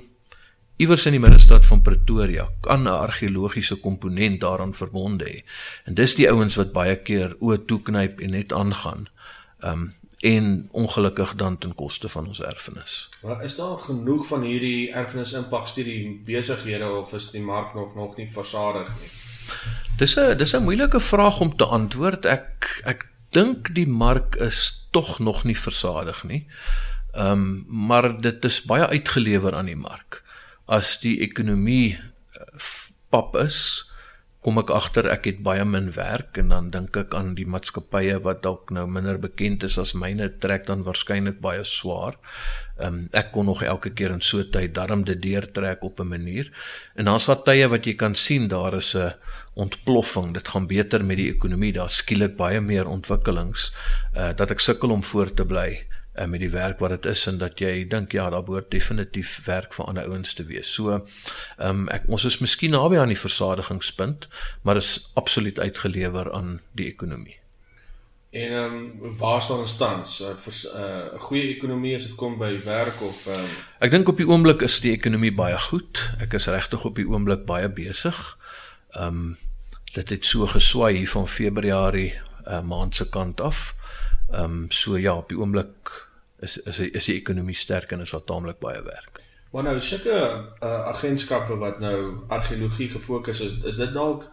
[0.77, 5.45] iewers in die middestad van Pretoria kan 'n argeologiese komponent daaraan verbonde hê.
[5.85, 9.07] En dis die ouens wat baie keer oë toeknyp en net aangaan.
[9.61, 9.95] Um
[10.25, 13.11] en ongelukkig dan ten koste van ons erfenis.
[13.23, 18.29] Maar is daar genoeg van hierdie erfenisimpakstudie besighede of is die mark nog nog nie
[18.33, 19.11] versadig nie?
[19.99, 22.25] Dis 'n dis 'n moeilike vraag om te antwoord.
[22.25, 26.47] Ek ek dink die mark is tog nog nie versadig nie.
[27.15, 30.25] Ehm um, maar dit is baie uitgelewer aan die mark
[30.67, 32.79] as die ekonomie eh,
[33.13, 33.85] pap is,
[34.45, 38.19] kom ek agter ek het baie min werk en dan dink ek aan die maatskappye
[38.27, 42.19] wat dalk nou minder bekend is as myne trek dan waarskynlik baie swaar.
[42.77, 46.53] Um, ek kon nog elke keer in so tyd darm dit deurtrek op 'n manier.
[46.95, 49.15] En dan's daar tye wat jy kan sien daar is 'n
[49.55, 50.35] ontploffing.
[50.35, 51.73] Dit gaan beter met die ekonomie.
[51.73, 53.73] Daar's skielik baie meer ontwikkelings
[54.17, 55.85] uh dat ek sukkel om voort te bly
[56.19, 59.37] uh, met die werk wat dit is en dat jy dink ja, daar behoort definitief
[59.47, 60.73] werk vir ander ouens te wees.
[60.75, 61.05] So ehm
[61.69, 64.29] um, ek ons is miskien naby aan die versadigingspunt,
[64.63, 67.39] maar is absoluut uitgelewer aan die ekonomie.
[68.35, 70.21] En ehm um, waar staan ons tans?
[70.21, 73.51] 'n uh, uh, goeie ekonomie as dit kom by werk of ehm um...
[73.79, 76.11] Ek dink op die oomblik is die ekonomie baie goed.
[76.21, 78.39] Ek is regtig op die oomblik baie besig.
[78.95, 79.37] Ehm um,
[79.95, 82.15] dit het so geswaai hier van Februarie
[82.47, 83.75] uh, maand se kant af.
[84.31, 86.09] Ehm um, so ja, op die oomblik
[86.41, 89.23] is is is die ekonomie sterk en is daar taamlik baie werk.
[89.51, 90.15] Maar nou sulke
[90.63, 94.31] uh, agentskappe wat nou argeologie gefokus is, is dit dalk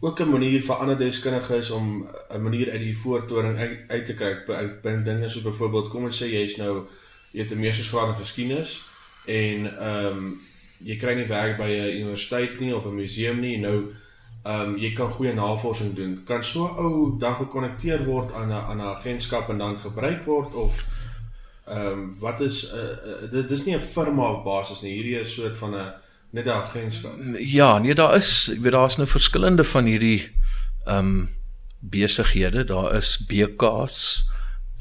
[0.00, 4.14] ook 'n manier vir ander deskundiges om 'n manier uit die voortoring uit, uit te
[4.14, 6.86] kry by binne dinge soos byvoorbeeld kom ons sê jy's nou
[7.32, 8.82] jy het 'n meestersgraad in geskiedenis
[9.26, 10.40] en ehm um,
[10.82, 13.94] jy kry nie werk by 'n universiteit nie of 'n museum nie nou
[14.42, 16.22] ehm um, jy kan goeie navorsing doen.
[16.26, 20.54] Kan so ou dan gekonnekteer word aan 'n aan 'n agentskap en dan gebruik word
[20.54, 20.84] of
[21.66, 24.92] Ehm um, wat is 'n uh, uh, dit is nie 'n firma op basis nie.
[24.92, 25.92] Hierdie is 'n soort van 'n
[26.30, 27.12] net 'n agentskap.
[27.38, 30.30] Ja, nee, daar is, ek weet daar's nou verskillende van hierdie
[30.86, 31.28] ehm um,
[31.78, 32.64] besighede.
[32.64, 34.24] Daar is BKs,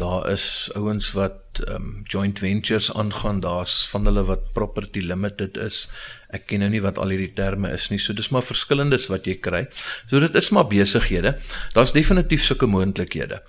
[0.02, 0.46] daar is
[0.76, 3.40] ouens wat um, joint ventures aangaan.
[3.44, 5.86] Daar's van hulle wat property limited is.
[6.34, 8.00] Ek ken nou nie wat al hierdie terme is nie.
[8.02, 9.66] So dis maar verskillendes wat jy kry.
[10.10, 11.36] So dit is maar besighede.
[11.76, 13.42] Daar's definitief sulke moontlikhede.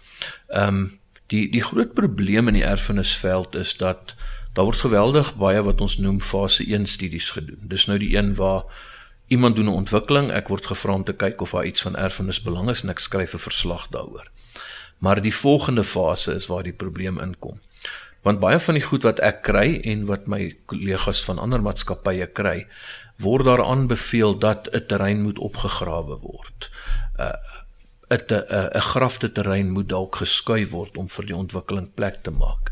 [0.54, 0.84] Um,
[1.32, 4.16] die die groot probleem in die erfenisveld is dat
[4.52, 7.62] daar word geweldig baie wat ons noem fase 1 studies gedoen.
[7.72, 8.68] Dis nou die een waar
[9.32, 12.42] iemand doen 'n ontwikkeling, ek word gevra om te kyk of daar iets van erfenis
[12.42, 14.28] belang is en ek skryf 'n verslag daaroor.
[15.02, 17.58] Maar die volgende fase is waar die probleem inkom.
[18.22, 22.28] Want baie van die goed wat ek kry en wat my kollegas van ander maatskappye
[22.30, 22.68] kry,
[23.22, 26.70] word daar aanbeveel dat 'n terrein moet opgegrawe word.
[27.18, 27.34] Uh
[28.10, 32.30] 'n 'n 'n grafte terrein moet dalk geskuif word om vir die ontwikkeling plek te
[32.30, 32.70] maak.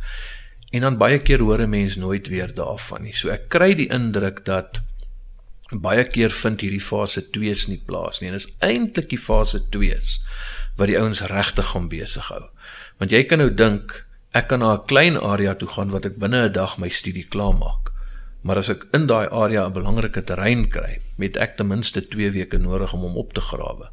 [0.71, 3.17] En dan baie keer hoor 'n mens nooit weer daarvan nie.
[3.17, 4.81] So ek kry die indruk dat
[5.71, 8.31] baie keer vind hierdie fase 2's nie plaas nie.
[8.31, 10.21] En dit is eintlik die fase 2's
[10.81, 12.49] wat die ouens regtig gaan besig hou.
[12.99, 14.01] Want jy kan nou dink
[14.33, 17.27] ek kan na 'n klein area toe gaan wat ek binne 'n dag my studie
[17.29, 17.93] klaar maak.
[18.43, 22.31] Maar as ek in daai area 'n belangrike terrein kry, met ek ten minste 2
[22.31, 23.91] weke nodig om hom op te grawe.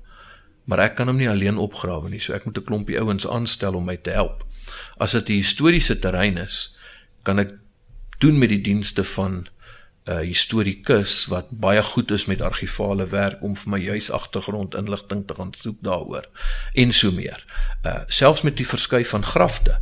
[0.66, 3.76] Maar ek kan hom nie alleen opgrawe nie, so ek moet 'n klompie ouens aanstel
[3.76, 4.44] om my te help.
[5.00, 6.76] As dit 'n historiese terrein is,
[7.24, 7.52] kan ek
[8.20, 9.48] doen met die dienste van
[10.08, 15.26] uh, historikus wat baie goed is met argivale werk om vir my juis agtergrond inligting
[15.28, 16.28] te gaan soek daaroor
[16.74, 17.44] en so meer.
[17.86, 19.80] Uh selfs met die verskuif van grafte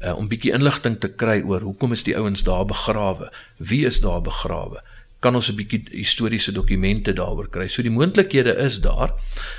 [0.00, 3.32] uh om bietjie inligting te kry oor hoekom is die ouens daar begrawe?
[3.56, 4.82] Wie is daar begrawe?
[5.18, 7.68] kan ons 'n bietjie historiese dokumente daaroor kry.
[7.68, 9.12] So die moontlikhede is daar,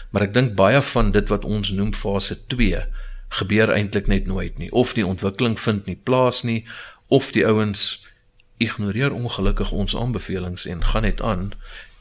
[0.10, 2.86] maar ek dink baie van dit wat ons noem fase 2
[3.30, 6.66] gebeur eintlik net nooit nie of die ontwikkeling vind nie plaas nie
[7.08, 8.06] of die ouens
[8.60, 11.52] ignoreer ongelukkig ons aanbevelings en gaan net aan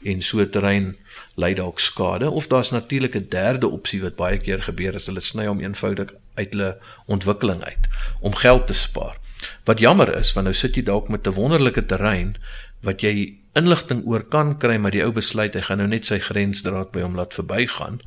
[0.03, 0.93] en so terrein
[1.35, 5.19] lei dalk skade of daar's natuurlik 'n derde opsie wat baie keer gebeur as hulle
[5.19, 7.89] sny om eenvoudig uit hulle ontwikkeling uit
[8.19, 9.17] om geld te spaar.
[9.63, 12.35] Wat jammer is want nou sit jy dalk met 'n wonderlike terrein
[12.81, 16.19] wat jy inligting oor kan kry maar die ou besluit hy gaan nou net sy
[16.19, 18.01] grensdraad by hom laat verbygaan.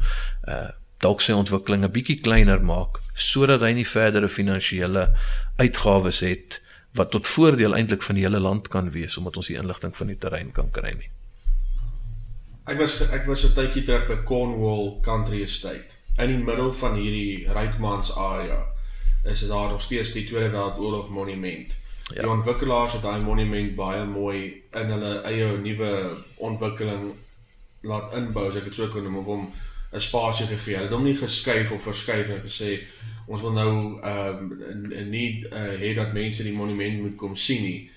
[0.49, 0.71] Uh
[1.03, 5.09] dalk sy ontwikkeling 'n bietjie kleiner maak sodat hy nie verdere finansiële
[5.59, 6.61] uitgawes het
[6.93, 10.07] wat tot voordeel eintlik van die hele land kan wees omdat ons die inligting van
[10.13, 11.11] die terrein kan kry nie.
[12.69, 16.95] Ek was ek was 'n tydjie terug by Cornwall Country Estate in die middel van
[16.95, 18.67] hierdie rykmans area.
[19.25, 21.75] Is daar nog steeds die Tweede Wêreldoorlog monument.
[22.15, 22.23] Ja.
[22.23, 27.13] Die ontwikkelaars het daai monument baie mooi in hulle eie nuwe ontwikkeling
[27.81, 29.53] laat inbou, as ek dit so kan noem, of hom
[29.93, 30.75] 'n spasie gegee.
[30.75, 32.81] Hulle het hom nie geskuif of verskuif en gesê
[33.27, 37.63] ons wil nou ehm um, nie uh, hê dat mense die monument moet kom sien
[37.63, 37.91] nie.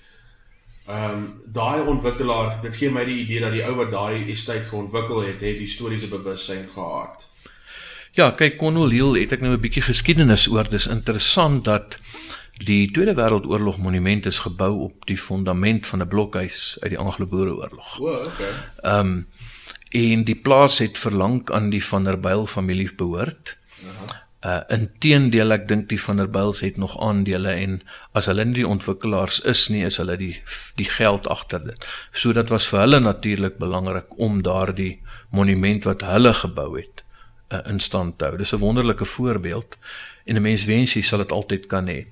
[0.86, 4.68] Ehm um, daai ontwikkelaar, dit gee my die idee dat die ou wat daai estate
[4.70, 7.26] geontwikkel het, het historiese bewussyn gehad.
[8.16, 10.68] Ja, kyk Connolil het ek nou 'n bietjie geskiedenis oor.
[10.68, 11.98] Dis interessant dat
[12.64, 18.00] die Tweede Wêreldoorlog monument is gebou op die fondament van 'n blokhuis uit die Anglo-Boereoorlog.
[18.00, 18.52] O, oh, okay.
[18.82, 19.26] Ehm um,
[19.90, 23.56] en die plaas het verlang aan die van der Byl familie behoort.
[24.46, 27.80] Uh inteendeel ek dink die van der Byls het nog aandele en
[28.14, 30.34] as hulle nie die ontwikkelaars is nie is hulle die
[30.78, 31.86] die geld agter dit.
[32.12, 35.00] So dit was vir hulle natuurlik belangrik om daardie
[35.34, 37.02] monument wat hulle gebou het
[37.50, 38.36] uh, in stand te hou.
[38.38, 39.76] Dis 'n wonderlike voorbeeld
[40.24, 42.06] en 'n mens wens jy sal dit altyd kan hê.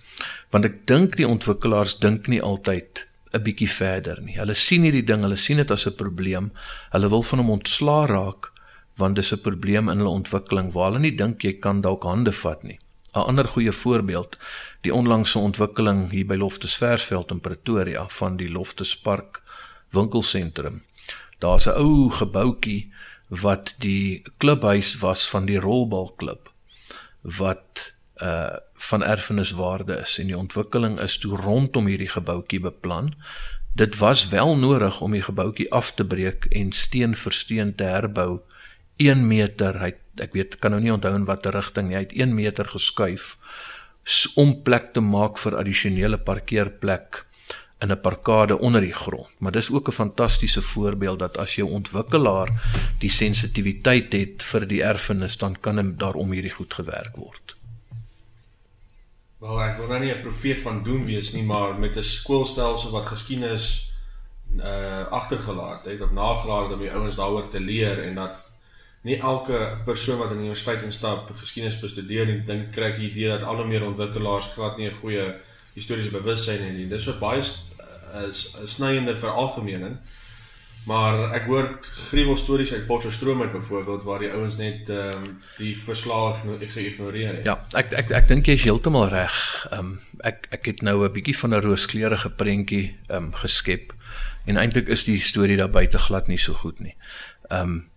[0.50, 4.38] Want ek dink die ontwikkelaars dink nie altyd 'n bietjie verder nie.
[4.38, 6.52] Hulle sien hierdie ding, hulle sien dit as 'n probleem.
[6.90, 8.53] Hulle wil van hom ontslaa raak
[8.96, 12.32] want dis 'n probleem in hulle ontwikkeling waar hulle nie dink jy kan dalk hande
[12.32, 12.78] vat nie.
[13.14, 14.38] 'n Ander goeie voorbeeld,
[14.80, 19.42] die onlangse ontwikkeling hier by Loftus Versveld in Pretoria van die Loftus Park
[19.90, 20.82] winkelsentrum.
[21.38, 22.92] Daar's 'n ou gebouetjie
[23.28, 26.52] wat die klubhuis was van die rolbalklub
[27.22, 33.14] wat uh van erfeniswaarde is en die ontwikkeling is toe rondom hierdie gebouetjie beplan.
[33.72, 37.84] Dit was wel nodig om die gebouetjie af te breek en steen vir steen te
[37.84, 38.42] herbou
[38.96, 39.92] 1 meter, hy
[40.22, 43.34] ek weet kan nou nie onthou in watter rigting nie, hy het 1 meter geskuif
[44.36, 47.24] om plek te maak vir addisionele parkeerplek
[47.82, 49.32] in 'n parkade onder die grond.
[49.38, 52.48] Maar dis ook 'n fantastiese voorbeeld dat as jou ontwikkelaar
[52.98, 57.56] die sensitiwiteit het vir die erfenis, dan kan daarom hierdie goed gewerk word.
[59.38, 62.90] Wel, ek wil nou nie 'n profeet van doen wees nie, maar met 'n skoolstelsel
[62.90, 63.92] wat geskiedenis
[64.56, 68.43] uh agtergelaat het of nagelaat om die ouens daaroor te leer en dat
[69.04, 73.10] nie elke persoon wat in die universiteit instap geskiedenis bestudeer en dink kry ek die
[73.10, 75.26] idee dat al hoe meer ontwikkelaars glad nie 'n goeie
[75.74, 76.88] historiese bewussyn en nie.
[76.88, 78.30] Dis 'n baie uh,
[78.64, 79.98] snyende veralgemening.
[80.84, 85.38] Maar ek hoor gruwel stories uit Potchefstroom uit byvoorbeeld waar die ouens net ehm um,
[85.56, 87.46] die verslae geïgnoreer het.
[87.48, 89.36] Ja, ek ek ek dink jy is heeltemal reg.
[89.70, 93.94] Ehm um, ek ek het nou 'n bietjie van 'n rooskleurige prentjie ehm um, geskep
[94.44, 96.96] en eintlik is die storie daar buite glad nie so goed nie.
[97.48, 97.93] Ehm um,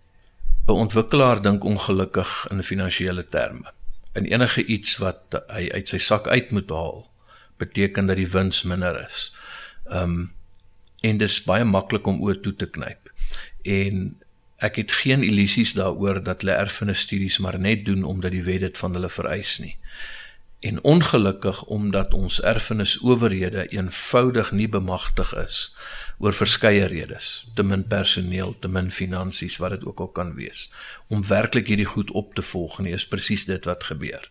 [0.68, 3.72] 'n ontwikkelaar dink ongelukkig in finansiële terme.
[4.12, 7.10] En enige iets wat hy uit sy sak uit moet haal,
[7.56, 9.34] beteken dat die wins minder is.
[9.86, 10.34] Um,
[11.00, 13.12] en dit is baie maklik om oor toe te knyp.
[13.62, 14.18] En
[14.56, 18.60] ek het geen illusies daaroor dat hulle erfenis studies maar net doen omdat die wet
[18.60, 19.76] dit van hulle vereis nie.
[20.60, 25.76] En ongelukkig omdat ons erfenis owerhede eenvoudig nie bemagtig is
[26.18, 30.66] oor verskeie redes, te min personeel, te min finansies wat dit ook al kan wees,
[31.14, 34.26] om werklik hierdie goed op te volg nie, is presies dit wat gebeur.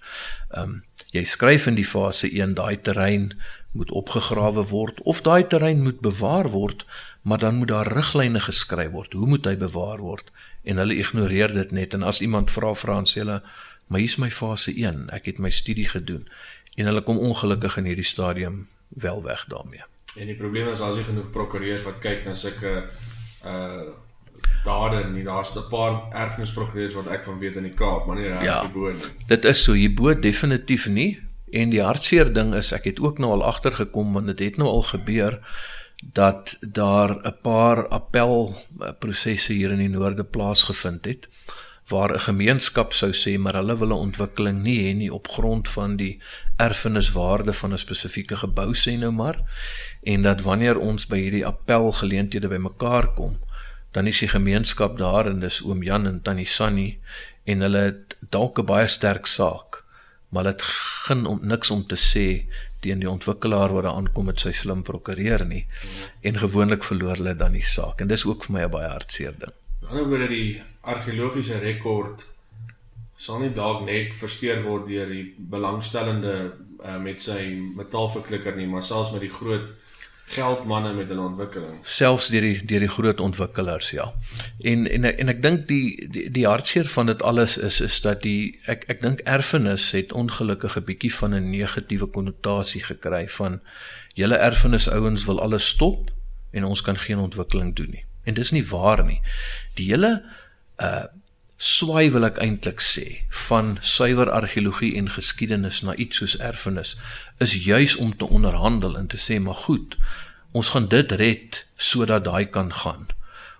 [0.51, 0.83] Ehm um,
[1.15, 3.29] jy skryf in die fase 1 daai terrein
[3.71, 6.83] moet opgegrawe word of daai terrein moet bewaar word,
[7.21, 9.13] maar dan moet daar riglyne geskryf word.
[9.13, 10.31] Hoe moet hy bewaar word?
[10.67, 13.41] En hulle ignoreer dit net en as iemand vra vra en sê hulle,
[13.87, 15.09] "Maar hier's my fase 1.
[15.09, 16.27] Ek het my studie gedoen."
[16.75, 19.83] En hulle kom ongelukkig in hierdie stadium wel weg daarmee.
[20.19, 22.83] En die probleem is as jy genoeg prokureurs wat kyk na sulke
[23.45, 23.87] uh
[24.67, 25.23] dade nie.
[25.23, 28.61] Daar's 'n paar erfenisprokureurs wat ek van weet in die Kaap, maar nie reg ja,
[28.61, 29.11] hierbo nie.
[29.27, 31.21] Dit is so hierbo definitief nie.
[31.51, 34.67] En die hartseer ding is ek het ook nou al agtergekom want dit het nou
[34.69, 35.39] al gebeur
[36.03, 38.55] dat daar 'n paar appel
[38.99, 41.27] prosesse hier in die noorde plaasgevind het
[41.87, 45.69] waar 'n gemeenskap sou sê maar hulle wil 'n ontwikkeling nie hê nie op grond
[45.69, 46.21] van die
[46.57, 49.37] erfeniswaarde van 'n spesifieke gebou sê nou maar
[50.13, 53.39] en dat wanneer ons by hierdie appelgeleenthede bymekaar kom
[53.95, 56.99] dan is die gemeenskap daar en dis oom Jan en tannie Sannie
[57.43, 59.83] en hulle het dalk 'n baie sterk saak
[60.29, 60.61] maar dit
[61.07, 62.27] geen om niks om te sê
[62.79, 65.65] teen die ontwikkelaar wat daar aankom met sy slim prokureur nie
[66.21, 69.35] en gewoonlik verloor hulle dan die saak en dis ook vir my 'n baie hartseer
[69.39, 69.53] ding.
[69.53, 72.25] Aan die ander bodre die argeologiese rekord
[73.17, 76.53] sal nie dalk net versteur word deur die belangstellende
[76.85, 79.73] uh, met sy metaalverklikker nie, maar selfs met die groot
[80.27, 81.77] geldmanne met hulle ontwikkeling.
[81.87, 84.07] Selfs deur die deur die groot ontwikkelaars, ja.
[84.59, 88.25] En en en ek dink die die, die hartseer van dit alles is is dat
[88.25, 93.61] die ek ek dink erfenis het ongelukkig 'n bietjie van 'n negatiewe konnotasie gekry van
[94.19, 96.11] julle erfenis ouens wil alles stop
[96.51, 98.05] en ons kan geen ontwikkeling doen nie.
[98.23, 99.21] En dis nie waar nie.
[99.75, 100.23] Die hele
[100.77, 101.05] uh
[101.57, 103.05] swaai wil ek eintlik sê
[103.47, 106.93] van suiwer argeologie en geskiedenis na iets soos erfenis
[107.41, 109.97] is juis om te onderhandel en te sê maar goed
[110.53, 113.07] ons gaan dit red sodat daai kan gaan.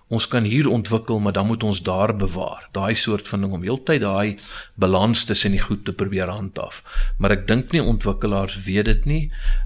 [0.08, 2.68] Ons kan hier ontwikkel maar dan moet ons daar bewaar.
[2.72, 4.38] Daai soort van ding om heeltyd daai
[4.74, 6.80] balans tussen die goed te probeer handhaaf.
[7.18, 9.24] Maar ek dink nie ontwikkelaars weet dit nie.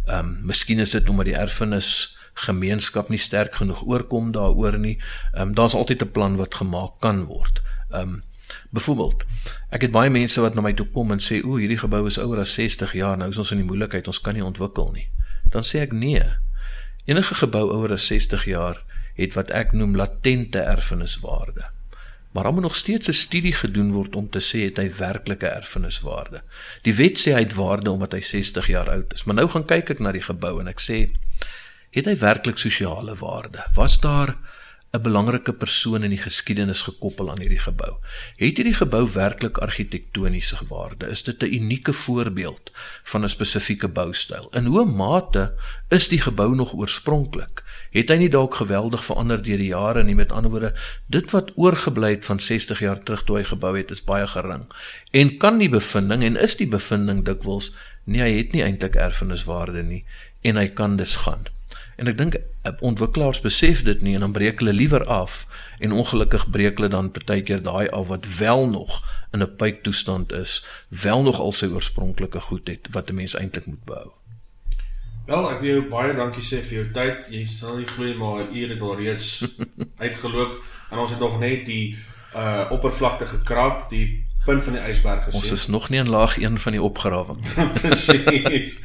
[0.08, 2.16] Ehm um, miskien is dit omdat die erfenis
[2.48, 4.96] gemeenskap nie sterk genoeg oorkom daaroor nie.
[5.34, 7.62] Ehm um, daar's altyd 'n plan wat gemaak kan word
[7.94, 8.22] um,
[8.70, 9.24] byvoorbeeld,
[9.70, 12.18] ek het baie mense wat na my toe kom en sê, "O, hierdie gebou is
[12.18, 15.08] ouer as 60 jaar, nou is ons in die moeilikheid, ons kan nie ontwikkel nie."
[15.50, 16.24] Dan sê ek, "Nee.
[17.04, 18.82] Enige gebou ouer as 60 jaar
[19.14, 21.70] het wat ek noem latente erfeniswaarde."
[22.32, 26.42] Maar moet nog steeds 'n studie gedoen word om te sê het hy werklike erfeniswaarde.
[26.82, 29.64] Die wet sê hy het waarde omdat hy 60 jaar oud is, maar nou gaan
[29.64, 31.10] kyk ek na die gebou en ek sê
[31.90, 33.64] het hy werklik sosiale waarde?
[33.74, 34.36] Was daar
[34.92, 37.94] 'n belangrike persoon in die geskiedenis gekoppel aan hierdie gebou.
[38.36, 41.06] Het hierdie gebou werklik argitektoniese waarde?
[41.08, 42.72] Is dit 'n unieke voorbeeld
[43.02, 44.50] van 'n spesifieke boustyl?
[44.52, 45.54] In hoe mate
[45.88, 47.62] is die gebou nog oorspronklik?
[47.90, 50.14] Het hy nie dalk geweldig verander deur die jare nie?
[50.14, 50.74] Met ander woorde,
[51.06, 54.68] dit wat oorgebly het van 60 jaar terug toe hy gebou het, is baie gering.
[55.10, 59.82] En kan die bevinding en is die bevinding dikwels nee, hy het nie eintlik erfeniswaarde
[59.82, 60.04] nie
[60.42, 61.51] en hy kan dus gaan.
[61.96, 65.46] En ek dink eh, ontwikkelaars besef dit nie en dan breek hulle liewer af
[65.78, 70.32] en ongelukkig breek hulle dan partykeer daai af wat wel nog in 'n pyp toestand
[70.32, 74.10] is, wel nog al sy oorspronklike goed het wat 'n mens eintlik moet behou.
[75.26, 77.26] Wel, ek wil jou baie dankie sê vir jou tyd.
[77.30, 79.44] Jy sal nie glo maar 'n uur het al reeds
[80.04, 81.96] uitgeloop en ons het nog net die
[82.34, 85.40] uh oppervlakte gekrap, die punt van die ysberg gesien.
[85.40, 87.40] Ons is nog nie in laag 1 van die opgrawing.
[87.80, 88.78] Presies.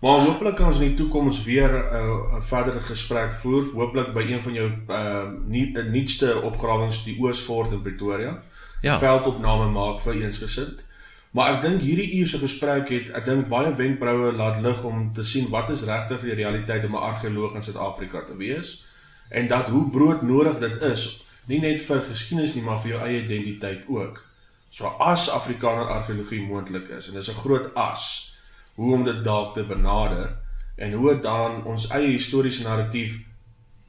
[0.00, 4.22] Maar hopelik kan ons in die toekoms weer 'n uh, verdere gesprek voer, hopelik by
[4.22, 8.42] een van jou uh nie nuutste opgrawings die Oosfort in Pretoria.
[8.80, 8.98] Ja.
[8.98, 10.84] Veldopname maak vir eensgesind.
[11.30, 15.12] Maar ek dink hierdie uur se gesprek het ek dink baie wenkbroue laat lig om
[15.12, 18.84] te sien wat is regtig die realiteit om 'n argeoloog in Suid-Afrika te wees
[19.28, 23.24] en dat hoe broodnodig dit is, nie net vir geskiedenis nie, maar vir jou eie
[23.24, 24.24] identiteit ook.
[24.70, 28.35] So as Afrikaner argeologie moontlik is en dis 'n groot as
[28.76, 30.36] hoe om dit dalk te benader
[30.76, 33.16] en hoe dit dan ons eie historiese narratief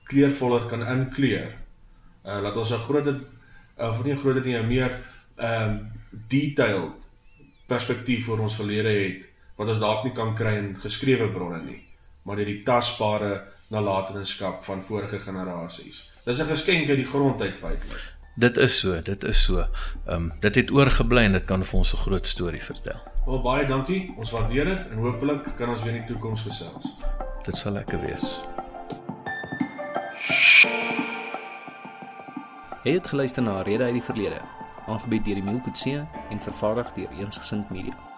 [0.07, 1.51] kleurvoller kan inkleur.
[2.23, 3.07] Uh laat ons 'n groot
[3.77, 4.91] of nie 'n groot nie, 'n meer
[5.35, 5.91] ehm um,
[6.27, 6.91] detailed
[7.67, 11.81] perspektief oor ons verlede het wat ons dalk nie kan kry in geskrewe bronne nie,
[12.23, 16.11] maar deur die tasbare nalatenskap van vorige generasies.
[16.25, 18.16] Dis 'n geskenk uit die grond uit feitelik.
[18.37, 19.57] Dit is so, dit is so.
[20.05, 22.99] Ehm um, dit het oorgebly en dit kan vir ons 'n groot storie vertel.
[23.25, 24.13] Wel baie dankie.
[24.17, 26.85] Ons waardeer dit en hopelik kan ons weer in die toekoms gesels.
[27.43, 28.41] Dit sal lekker wees.
[32.83, 34.41] Jy het geluister na Rede uit die Verlede,
[34.85, 38.16] aangebied deur die Milkutse en vervaardig deur Eensgesind Media.